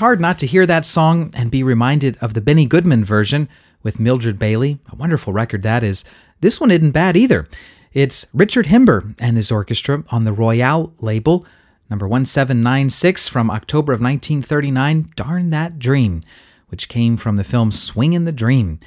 Hard 0.03 0.21
not 0.21 0.37
to 0.37 0.49
hear 0.49 0.67
that 0.67 0.85
song 0.85 1.31
and 1.33 1.49
be 1.49 1.63
reminded 1.63 2.19
of 2.21 2.35
the 2.35 2.41
Benny 2.41 2.67
Goodman 2.67 3.05
version 3.05 3.49
with 3.85 4.01
Mildred 4.01 4.37
Bailey. 4.37 4.81
A 4.91 4.97
wonderful 4.97 5.33
record 5.33 5.63
that 5.63 5.85
is. 5.85 6.05
This 6.41 6.61
one 6.61 6.73
isn't 6.73 6.91
bad 6.91 7.17
either. 7.17 7.47
It's 7.93 8.27
Richard 8.35 8.67
Himber 8.67 9.15
and 9.21 9.37
his 9.37 9.53
orchestra 9.53 10.03
on 10.11 10.25
the 10.25 10.33
Royale 10.33 10.93
label, 10.99 11.47
number 11.89 12.09
1796 12.09 13.29
from 13.29 13.49
October 13.49 13.93
of 13.93 14.01
1939, 14.01 15.13
Darn 15.15 15.51
That 15.51 15.79
Dream, 15.79 16.21
which 16.67 16.89
came 16.89 17.17
from 17.17 17.37
the 17.37 17.45
film 17.45 17.71
Swingin' 17.71 18.25
the 18.25 18.33
Dream. 18.33 18.81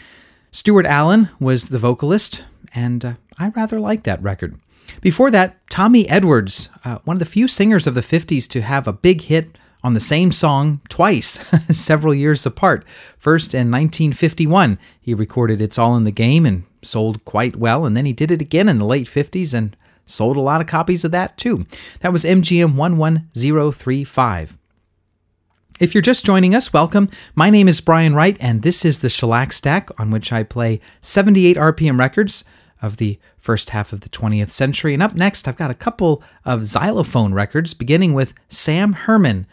Stuart 0.51 0.85
Allen 0.85 1.29
was 1.39 1.69
the 1.69 1.79
vocalist, 1.79 2.43
and 2.73 3.05
uh, 3.05 3.13
I 3.39 3.47
rather 3.55 3.79
like 3.79 4.03
that 4.03 4.21
record. 4.21 4.59
Before 4.99 5.31
that, 5.31 5.65
Tommy 5.69 6.09
Edwards, 6.09 6.67
uh, 6.83 6.97
one 7.05 7.15
of 7.15 7.19
the 7.19 7.25
few 7.25 7.47
singers 7.47 7.87
of 7.87 7.95
the 7.95 8.01
50s 8.01 8.49
to 8.49 8.61
have 8.61 8.85
a 8.85 8.91
big 8.91 9.21
hit 9.21 9.57
on 9.85 9.93
the 9.93 9.99
same 9.99 10.31
song 10.31 10.81
twice, 10.89 11.39
several 11.69 12.15
years 12.15 12.43
apart. 12.43 12.83
First 13.19 13.53
in 13.53 13.69
1951, 13.69 14.79
he 14.99 15.13
recorded 15.13 15.61
It's 15.61 15.77
All 15.77 15.95
in 15.95 16.05
the 16.05 16.11
Game 16.11 16.43
and 16.43 16.63
sold 16.81 17.23
quite 17.23 17.55
well, 17.55 17.85
and 17.85 17.95
then 17.95 18.07
he 18.07 18.11
did 18.11 18.31
it 18.31 18.41
again 18.41 18.67
in 18.67 18.79
the 18.79 18.85
late 18.85 19.05
50s 19.05 19.53
and 19.53 19.77
sold 20.03 20.37
a 20.37 20.41
lot 20.41 20.59
of 20.59 20.65
copies 20.65 21.05
of 21.05 21.11
that 21.11 21.37
too. 21.37 21.67
That 21.99 22.11
was 22.11 22.25
MGM 22.25 22.73
11035. 22.73 24.57
If 25.79 25.93
you're 25.93 26.01
just 26.01 26.25
joining 26.25 26.55
us, 26.55 26.73
welcome. 26.73 27.07
My 27.35 27.51
name 27.51 27.67
is 27.67 27.79
Brian 27.79 28.15
Wright, 28.15 28.37
and 28.39 28.63
this 28.63 28.85
is 28.85 28.99
the 28.99 29.09
Shellac 29.09 29.53
Stack, 29.53 29.91
on 29.99 30.09
which 30.09 30.33
I 30.33 30.41
play 30.41 30.81
78 31.01 31.57
RPM 31.57 31.99
records 31.99 32.43
of 32.81 32.97
the 32.97 33.19
first 33.37 33.69
half 33.69 33.93
of 33.93 33.99
the 33.99 34.09
20th 34.09 34.49
century. 34.49 34.95
And 34.95 35.03
up 35.03 35.13
next, 35.13 35.47
I've 35.47 35.57
got 35.57 35.69
a 35.69 35.75
couple 35.75 36.23
of 36.43 36.65
xylophone 36.65 37.35
records, 37.35 37.75
beginning 37.75 38.15
with 38.15 38.33
Sam 38.49 38.93
Herman 38.93 39.45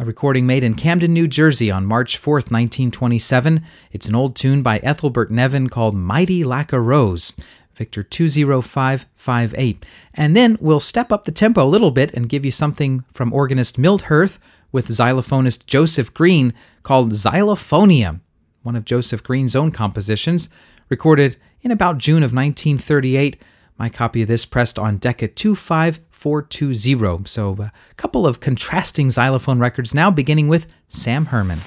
a 0.00 0.04
recording 0.04 0.46
made 0.46 0.62
in 0.62 0.76
Camden, 0.76 1.12
New 1.12 1.26
Jersey 1.26 1.72
on 1.72 1.84
March 1.84 2.20
4th, 2.20 2.52
1927. 2.52 3.64
It's 3.90 4.06
an 4.06 4.14
old 4.14 4.36
tune 4.36 4.62
by 4.62 4.78
Ethelbert 4.78 5.28
Nevin 5.28 5.68
called 5.68 5.96
Mighty 5.96 6.44
Lack 6.44 6.72
a 6.72 6.80
Rose. 6.80 7.32
Victor 7.74 8.04
20558. 8.04 9.84
And 10.14 10.36
then 10.36 10.56
we'll 10.60 10.80
step 10.80 11.10
up 11.10 11.24
the 11.24 11.32
tempo 11.32 11.64
a 11.64 11.64
little 11.64 11.90
bit 11.90 12.12
and 12.14 12.28
give 12.28 12.44
you 12.44 12.50
something 12.50 13.04
from 13.12 13.32
organist 13.32 13.78
Milt 13.78 14.02
Hirth 14.02 14.38
with 14.70 14.88
xylophonist 14.88 15.66
Joseph 15.66 16.14
Green 16.14 16.54
called 16.82 17.12
Xylophonia, 17.12 18.20
one 18.62 18.76
of 18.76 18.84
Joseph 18.84 19.22
Green's 19.24 19.56
own 19.56 19.72
compositions, 19.72 20.48
recorded 20.88 21.36
in 21.62 21.70
about 21.70 21.98
June 21.98 22.22
of 22.22 22.32
1938. 22.32 23.40
My 23.76 23.88
copy 23.88 24.22
of 24.22 24.28
this 24.28 24.44
pressed 24.44 24.78
on 24.78 24.98
Decca 24.98 25.28
25 25.28 26.07
420. 26.18 27.24
So, 27.26 27.52
a 27.60 27.72
couple 27.96 28.26
of 28.26 28.40
contrasting 28.40 29.08
xylophone 29.08 29.60
records 29.60 29.94
now, 29.94 30.10
beginning 30.10 30.48
with 30.48 30.66
Sam 30.88 31.26
Herman. 31.26 31.60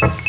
Believe 0.00 0.25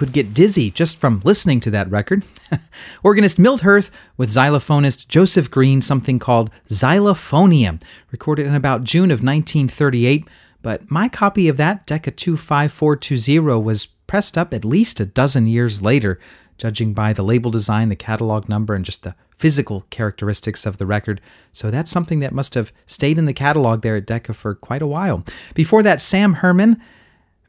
could 0.00 0.12
get 0.12 0.32
dizzy 0.32 0.70
just 0.70 0.96
from 0.96 1.20
listening 1.26 1.60
to 1.60 1.70
that 1.70 1.90
record. 1.90 2.24
Organist 3.02 3.38
Milt 3.38 3.60
Hirth 3.60 3.90
with 4.16 4.30
xylophonist 4.30 5.08
Joseph 5.08 5.50
Green, 5.50 5.82
something 5.82 6.18
called 6.18 6.50
Xylophonium, 6.68 7.82
recorded 8.10 8.46
in 8.46 8.54
about 8.54 8.82
June 8.82 9.10
of 9.10 9.18
1938. 9.18 10.26
But 10.62 10.90
my 10.90 11.10
copy 11.10 11.48
of 11.48 11.58
that, 11.58 11.86
Decca 11.86 12.12
25420, 12.12 13.62
was 13.62 13.84
pressed 14.06 14.38
up 14.38 14.54
at 14.54 14.64
least 14.64 15.00
a 15.00 15.04
dozen 15.04 15.46
years 15.46 15.82
later, 15.82 16.18
judging 16.56 16.94
by 16.94 17.12
the 17.12 17.22
label 17.22 17.50
design, 17.50 17.90
the 17.90 17.94
catalog 17.94 18.48
number, 18.48 18.74
and 18.74 18.86
just 18.86 19.02
the 19.02 19.14
physical 19.36 19.84
characteristics 19.90 20.64
of 20.64 20.78
the 20.78 20.86
record. 20.86 21.20
So 21.52 21.70
that's 21.70 21.90
something 21.90 22.20
that 22.20 22.32
must 22.32 22.54
have 22.54 22.72
stayed 22.86 23.18
in 23.18 23.26
the 23.26 23.34
catalog 23.34 23.82
there 23.82 23.96
at 23.96 24.06
Decca 24.06 24.32
for 24.32 24.54
quite 24.54 24.80
a 24.80 24.86
while. 24.86 25.26
Before 25.54 25.82
that, 25.82 26.00
Sam 26.00 26.34
Herman 26.36 26.80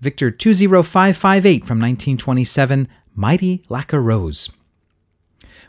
Victor 0.02 0.32
20558 0.32 1.60
from 1.64 1.80
1927, 1.80 2.88
Mighty 3.16 3.64
a 3.70 4.00
Rose. 4.00 4.50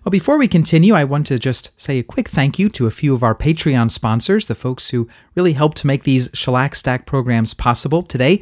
Well, 0.05 0.11
before 0.11 0.39
we 0.39 0.49
continue, 0.49 0.95
I 0.95 1.05
want 1.05 1.27
to 1.27 1.39
just 1.39 1.79
say 1.79 1.99
a 1.99 2.03
quick 2.03 2.29
thank 2.29 2.59
you 2.59 2.69
to 2.71 2.87
a 2.87 2.91
few 2.91 3.15
of 3.15 3.23
our 3.23 3.35
Patreon 3.35 3.91
sponsors, 3.91 4.47
the 4.47 4.55
folks 4.55 4.89
who 4.89 5.07
really 5.35 5.53
helped 5.53 5.85
make 5.85 6.05
these 6.05 6.31
Shellac 6.33 6.75
Stack 6.75 7.07
programs 7.07 7.53
possible. 7.53 8.03
Today, 8.03 8.41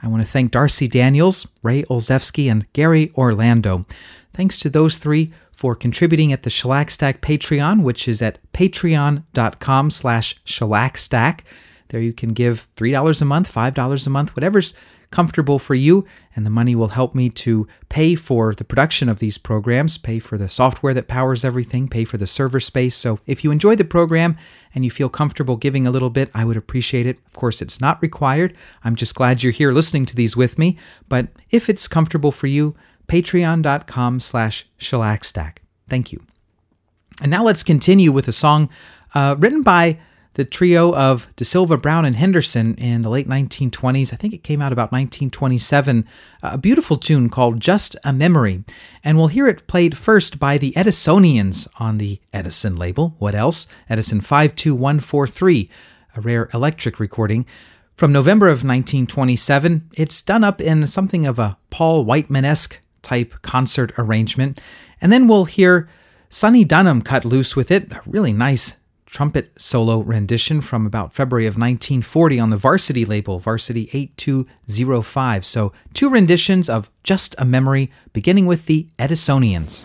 I 0.00 0.06
want 0.06 0.22
to 0.22 0.28
thank 0.28 0.52
Darcy 0.52 0.86
Daniels, 0.86 1.48
Ray 1.62 1.82
Olszewski, 1.84 2.50
and 2.50 2.72
Gary 2.72 3.10
Orlando. 3.16 3.84
Thanks 4.32 4.60
to 4.60 4.70
those 4.70 4.96
three 4.96 5.32
for 5.50 5.74
contributing 5.74 6.32
at 6.32 6.44
the 6.44 6.50
Shellac 6.50 6.90
Stack 6.90 7.20
Patreon, 7.20 7.82
which 7.82 8.06
is 8.06 8.22
at 8.22 8.38
patreon.com 8.52 9.90
slash 9.90 10.42
shellacstack. 10.44 11.40
There 11.88 12.00
you 12.00 12.12
can 12.12 12.32
give 12.32 12.68
$3 12.76 13.20
a 13.20 13.24
month, 13.24 13.52
$5 13.52 14.06
a 14.06 14.10
month, 14.10 14.34
whatever's 14.34 14.74
comfortable 15.12 15.58
for 15.58 15.74
you, 15.74 16.04
and 16.34 16.44
the 16.44 16.50
money 16.50 16.74
will 16.74 16.88
help 16.88 17.14
me 17.14 17.28
to 17.30 17.68
pay 17.88 18.14
for 18.14 18.54
the 18.54 18.64
production 18.64 19.08
of 19.08 19.18
these 19.18 19.38
programs, 19.38 19.98
pay 19.98 20.18
for 20.18 20.36
the 20.36 20.48
software 20.48 20.94
that 20.94 21.06
powers 21.06 21.44
everything, 21.44 21.88
pay 21.88 22.04
for 22.04 22.16
the 22.16 22.26
server 22.26 22.58
space. 22.58 22.96
So 22.96 23.20
if 23.26 23.44
you 23.44 23.50
enjoy 23.50 23.76
the 23.76 23.84
program 23.84 24.36
and 24.74 24.84
you 24.84 24.90
feel 24.90 25.08
comfortable 25.08 25.56
giving 25.56 25.86
a 25.86 25.90
little 25.90 26.10
bit, 26.10 26.30
I 26.34 26.44
would 26.44 26.56
appreciate 26.56 27.06
it. 27.06 27.18
Of 27.26 27.34
course, 27.34 27.62
it's 27.62 27.80
not 27.80 28.02
required. 28.02 28.56
I'm 28.82 28.96
just 28.96 29.14
glad 29.14 29.42
you're 29.42 29.52
here 29.52 29.72
listening 29.72 30.06
to 30.06 30.16
these 30.16 30.36
with 30.36 30.58
me. 30.58 30.78
But 31.08 31.28
if 31.50 31.68
it's 31.68 31.86
comfortable 31.86 32.32
for 32.32 32.46
you, 32.46 32.74
patreon.com 33.06 34.20
slash 34.20 34.66
shellacstack. 34.80 35.58
Thank 35.88 36.12
you. 36.12 36.24
And 37.20 37.30
now 37.30 37.44
let's 37.44 37.62
continue 37.62 38.10
with 38.10 38.26
a 38.26 38.32
song 38.32 38.70
uh, 39.14 39.36
written 39.38 39.60
by 39.62 39.98
the 40.34 40.44
trio 40.44 40.94
of 40.94 41.28
DeSylva, 41.36 41.80
Brown, 41.80 42.04
and 42.04 42.16
Henderson 42.16 42.74
in 42.76 43.02
the 43.02 43.10
late 43.10 43.28
1920s. 43.28 44.12
I 44.12 44.16
think 44.16 44.32
it 44.32 44.42
came 44.42 44.62
out 44.62 44.72
about 44.72 44.92
1927. 44.92 46.06
A 46.42 46.58
beautiful 46.58 46.96
tune 46.96 47.28
called 47.28 47.60
Just 47.60 47.96
a 48.04 48.12
Memory. 48.12 48.64
And 49.04 49.18
we'll 49.18 49.28
hear 49.28 49.46
it 49.46 49.66
played 49.66 49.96
first 49.96 50.38
by 50.38 50.58
the 50.58 50.72
Edisonians 50.72 51.68
on 51.78 51.98
the 51.98 52.20
Edison 52.32 52.76
label. 52.76 53.14
What 53.18 53.34
else? 53.34 53.66
Edison 53.90 54.20
52143, 54.20 55.70
a 56.16 56.20
rare 56.20 56.48
electric 56.54 56.98
recording. 56.98 57.46
From 57.94 58.12
November 58.12 58.46
of 58.46 58.64
1927, 58.64 59.90
it's 59.96 60.22
done 60.22 60.42
up 60.44 60.60
in 60.60 60.86
something 60.86 61.26
of 61.26 61.38
a 61.38 61.58
Paul 61.70 62.04
Whiteman 62.04 62.44
esque 62.44 62.80
type 63.02 63.34
concert 63.42 63.92
arrangement. 63.98 64.58
And 65.00 65.12
then 65.12 65.28
we'll 65.28 65.44
hear 65.44 65.88
Sonny 66.28 66.64
Dunham 66.64 67.02
cut 67.02 67.26
loose 67.26 67.54
with 67.54 67.70
it, 67.70 67.92
a 67.92 68.00
really 68.06 68.32
nice 68.32 68.78
trumpet 69.12 69.52
solo 69.60 69.98
rendition 69.98 70.60
from 70.60 70.86
about 70.86 71.12
February 71.12 71.46
of 71.46 71.54
1940 71.54 72.40
on 72.40 72.50
the 72.50 72.56
Varsity 72.56 73.04
label, 73.04 73.38
Varsity 73.38 73.90
8205. 73.92 75.44
So, 75.44 75.72
two 75.94 76.08
renditions 76.10 76.68
of 76.68 76.90
Just 77.04 77.34
a 77.38 77.44
Memory, 77.44 77.90
beginning 78.12 78.46
with 78.46 78.66
the 78.66 78.88
Edisonians. 78.98 79.84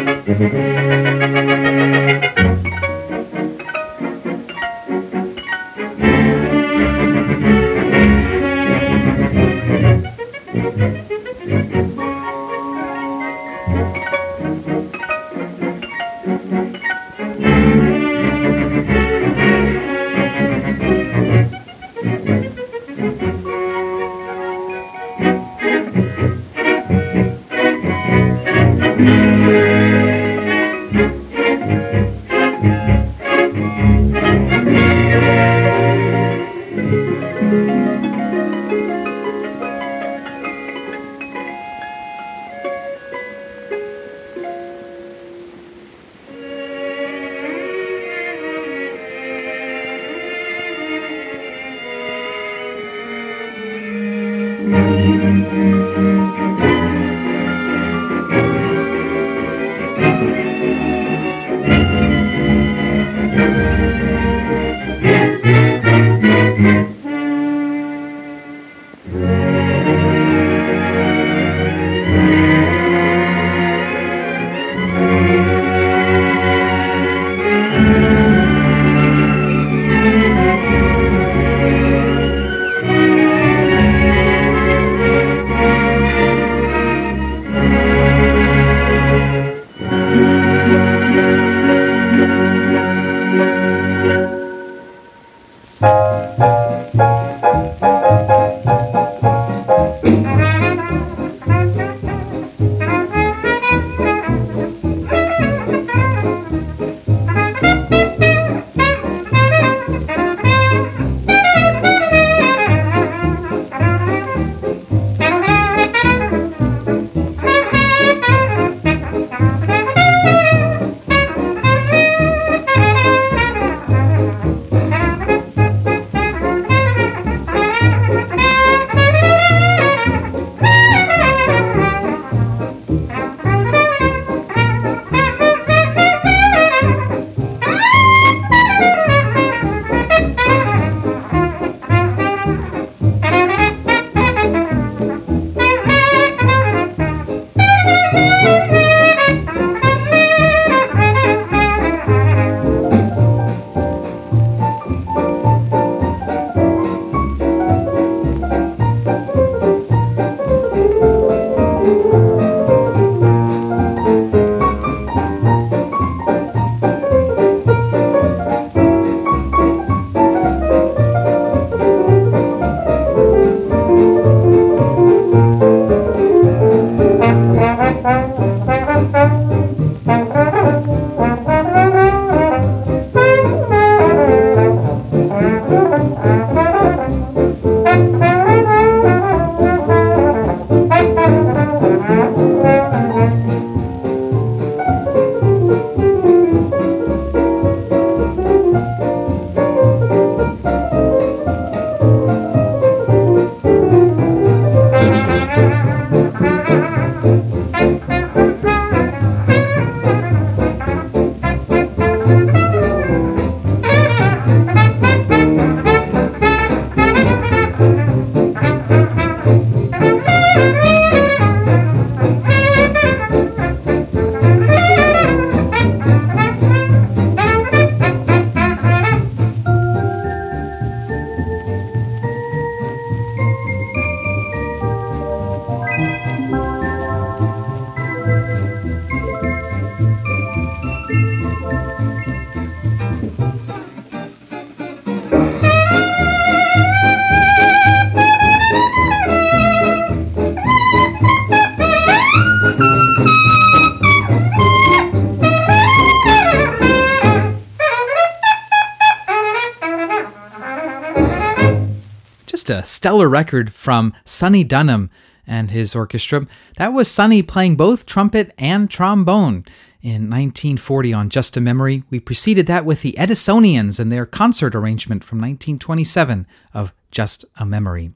stellar 262.91 263.29
record 263.29 263.73
from 263.73 264.13
Sonny 264.25 264.63
Dunham 264.63 265.09
and 265.47 265.71
his 265.71 265.95
orchestra. 265.95 266.47
That 266.77 266.93
was 266.93 267.09
Sonny 267.09 267.41
playing 267.41 267.75
both 267.75 268.05
trumpet 268.05 268.53
and 268.57 268.89
trombone 268.89 269.65
in 270.01 270.29
1940 270.29 271.13
on 271.13 271.29
Just 271.29 271.57
a 271.57 271.61
Memory. 271.61 272.03
We 272.09 272.19
preceded 272.19 272.67
that 272.67 272.85
with 272.85 273.01
the 273.01 273.15
Edisonians 273.17 273.99
and 273.99 274.11
their 274.11 274.25
concert 274.25 274.75
arrangement 274.75 275.23
from 275.23 275.39
1927 275.39 276.47
of 276.73 276.93
Just 277.11 277.45
a 277.57 277.65
Memory. 277.65 278.11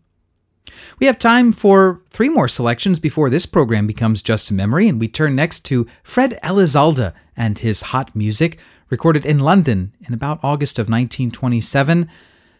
We 1.00 1.08
have 1.08 1.20
time 1.20 1.52
for 1.52 2.02
three 2.10 2.30
more 2.30 2.48
selections 2.48 3.00
before 3.00 3.30
this 3.30 3.46
program 3.46 3.88
becomes 3.88 4.22
just 4.22 4.50
a 4.50 4.54
memory, 4.54 4.88
and 4.88 5.00
we 5.00 5.08
turn 5.08 5.36
next 5.36 5.62
to 5.66 5.88
Fred 6.04 6.40
Elizalde 6.44 7.14
and 7.38 7.60
his 7.60 7.82
hot 7.84 8.16
music, 8.16 8.58
recorded 8.90 9.26
in 9.26 9.40
London 9.40 9.94
in 10.08 10.14
about 10.14 10.40
August 10.44 10.78
of 10.80 10.86
1927, 10.86 12.10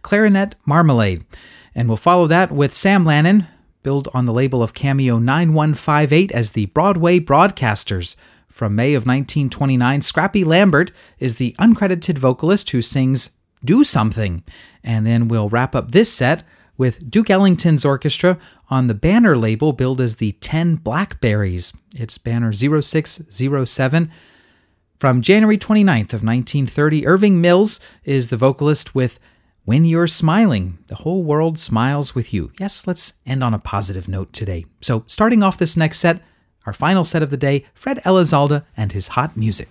Clarinet 0.02 0.56
Marmalade. 0.66 1.26
And 1.76 1.90
we'll 1.90 1.98
follow 1.98 2.26
that 2.28 2.52
with 2.52 2.74
Sam 2.74 3.04
Lanin, 3.04 3.48
billed 3.84 4.08
on 4.14 4.26
the 4.26 4.34
label 4.34 4.64
of 4.64 4.74
Cameo 4.74 5.20
9158 5.20 6.32
as 6.32 6.52
the 6.52 6.68
Broadway 6.68 7.20
Broadcasters. 7.20 8.16
From 8.50 8.74
May 8.74 8.94
of 8.94 9.02
1929, 9.02 10.02
Scrappy 10.02 10.46
Lambert 10.46 10.92
is 11.20 11.36
the 11.36 11.54
uncredited 11.60 12.18
vocalist 12.18 12.70
who 12.70 12.82
sings 12.82 13.32
Do 13.64 13.84
Something. 13.84 14.44
And 14.84 15.06
then 15.06 15.28
we'll 15.28 15.50
wrap 15.50 15.76
up 15.76 15.92
this 15.92 16.12
set 16.12 16.44
with 16.78 17.12
Duke 17.12 17.30
Ellington's 17.30 17.84
orchestra 17.84 18.40
on 18.70 18.88
the 18.88 18.94
banner 18.94 19.38
label 19.38 19.74
billed 19.74 20.00
as 20.02 20.16
the 20.16 20.32
10 20.34 20.78
Blackberries. 20.78 21.74
It's 21.96 22.18
banner 22.18 22.54
0607. 22.54 24.12
From 24.98 25.22
January 25.22 25.58
29th 25.58 26.14
of 26.14 26.24
1930, 26.24 27.06
Irving 27.06 27.42
Mills 27.42 27.80
is 28.06 28.30
the 28.30 28.38
vocalist 28.38 28.96
with 28.96 29.20
When 29.66 29.84
You're 29.84 30.06
Smiling, 30.06 30.78
the 30.90 30.96
whole 30.98 31.24
world 31.24 31.58
smiles 31.58 32.14
with 32.14 32.32
you. 32.32 32.52
Yes, 32.60 32.86
let's 32.86 33.14
end 33.26 33.44
on 33.44 33.52
a 33.52 33.58
positive 33.58 34.08
note 34.08 34.32
today. 34.32 34.68
So, 34.80 35.04
starting 35.08 35.42
off 35.42 35.58
this 35.58 35.76
next 35.76 35.98
set, 35.98 36.22
our 36.68 36.72
final 36.72 37.04
set 37.04 37.24
of 37.24 37.32
the 37.32 37.36
day, 37.36 37.66
Fred 37.74 38.00
Elizalde 38.06 38.64
and 38.78 38.92
his 38.92 39.08
hot 39.08 39.36
music. 39.36 39.68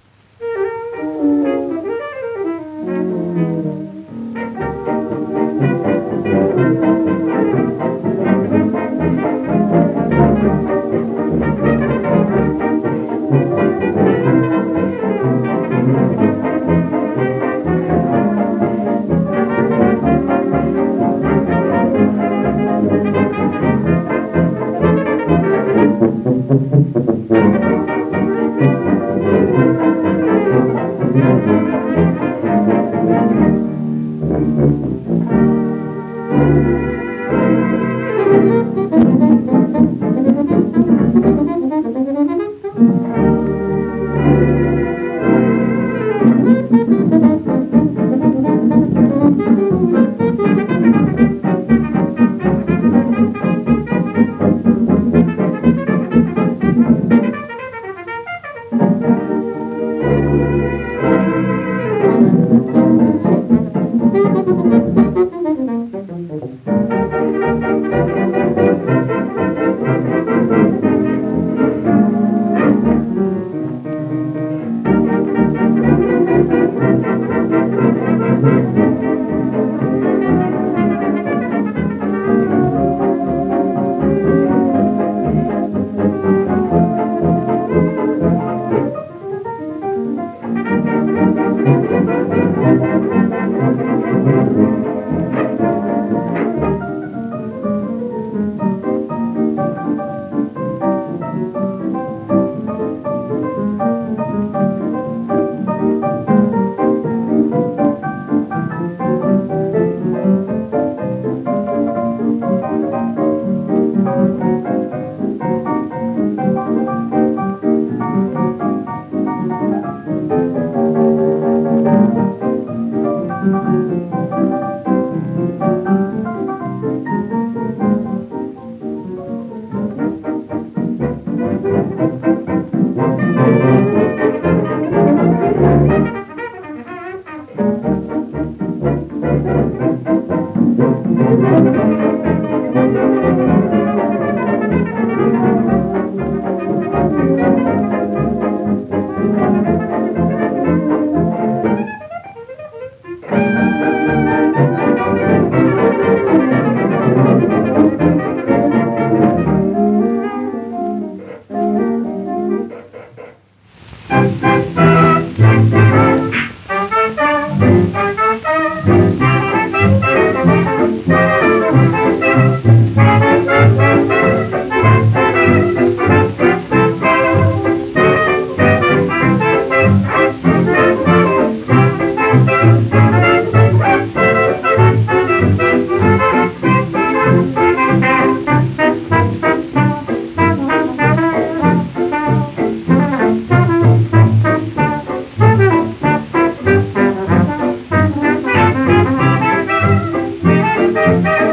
Ain't 201.04 201.22
been 201.22 201.43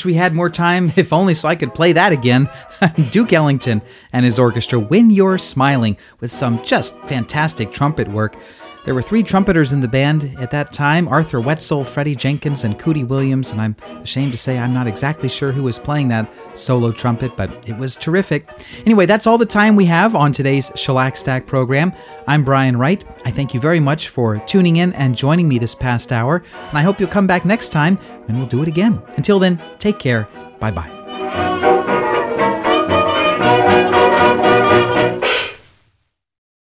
wish 0.00 0.04
we 0.06 0.14
had 0.14 0.32
more 0.34 0.48
time, 0.48 0.90
if 0.96 1.12
only 1.12 1.34
so 1.34 1.46
I 1.48 1.56
could 1.56 1.74
play 1.74 1.92
that 1.92 2.12
again. 2.12 2.48
Duke 3.10 3.32
Ellington 3.34 3.82
and 4.12 4.24
his 4.24 4.38
orchestra, 4.38 4.78
When 4.78 5.10
You're 5.10 5.36
Smiling, 5.36 5.98
with 6.20 6.32
some 6.32 6.62
just 6.64 6.98
fantastic 7.00 7.70
trumpet 7.70 8.08
work. 8.08 8.36
There 8.84 8.94
were 8.94 9.02
three 9.02 9.22
trumpeters 9.22 9.72
in 9.72 9.80
the 9.80 9.88
band 9.88 10.34
at 10.38 10.50
that 10.52 10.72
time 10.72 11.06
Arthur 11.06 11.40
Whetsel, 11.40 11.84
Freddie 11.84 12.14
Jenkins, 12.14 12.64
and 12.64 12.78
Cootie 12.78 13.04
Williams, 13.04 13.52
and 13.52 13.60
I'm 13.60 13.76
ashamed 14.02 14.32
to 14.32 14.38
say 14.38 14.58
I'm 14.58 14.72
not 14.72 14.86
exactly 14.86 15.28
sure 15.28 15.52
who 15.52 15.62
was 15.62 15.78
playing 15.78 16.08
that 16.08 16.32
solo 16.56 16.90
trumpet, 16.90 17.36
but 17.36 17.68
it 17.68 17.76
was 17.76 17.96
terrific. 17.96 18.48
Anyway, 18.86 19.06
that's 19.06 19.26
all 19.26 19.38
the 19.38 19.46
time 19.46 19.76
we 19.76 19.84
have 19.84 20.14
on 20.14 20.32
today's 20.32 20.72
Shellac 20.76 21.16
Stack 21.16 21.46
program. 21.46 21.92
I'm 22.26 22.42
Brian 22.42 22.76
Wright. 22.76 23.04
I 23.24 23.30
thank 23.30 23.52
you 23.52 23.60
very 23.60 23.80
much 23.80 24.08
for 24.08 24.38
tuning 24.46 24.76
in 24.76 24.94
and 24.94 25.16
joining 25.16 25.48
me 25.48 25.58
this 25.58 25.74
past 25.74 26.10
hour, 26.10 26.42
and 26.68 26.78
I 26.78 26.82
hope 26.82 26.98
you'll 26.98 27.10
come 27.10 27.26
back 27.26 27.44
next 27.44 27.70
time 27.70 27.98
and 28.28 28.38
we'll 28.38 28.46
do 28.46 28.62
it 28.62 28.68
again. 28.68 29.02
Until 29.16 29.38
then, 29.38 29.60
take 29.78 29.98
care. 29.98 30.26
Bye 30.58 30.70
bye. 30.70 30.99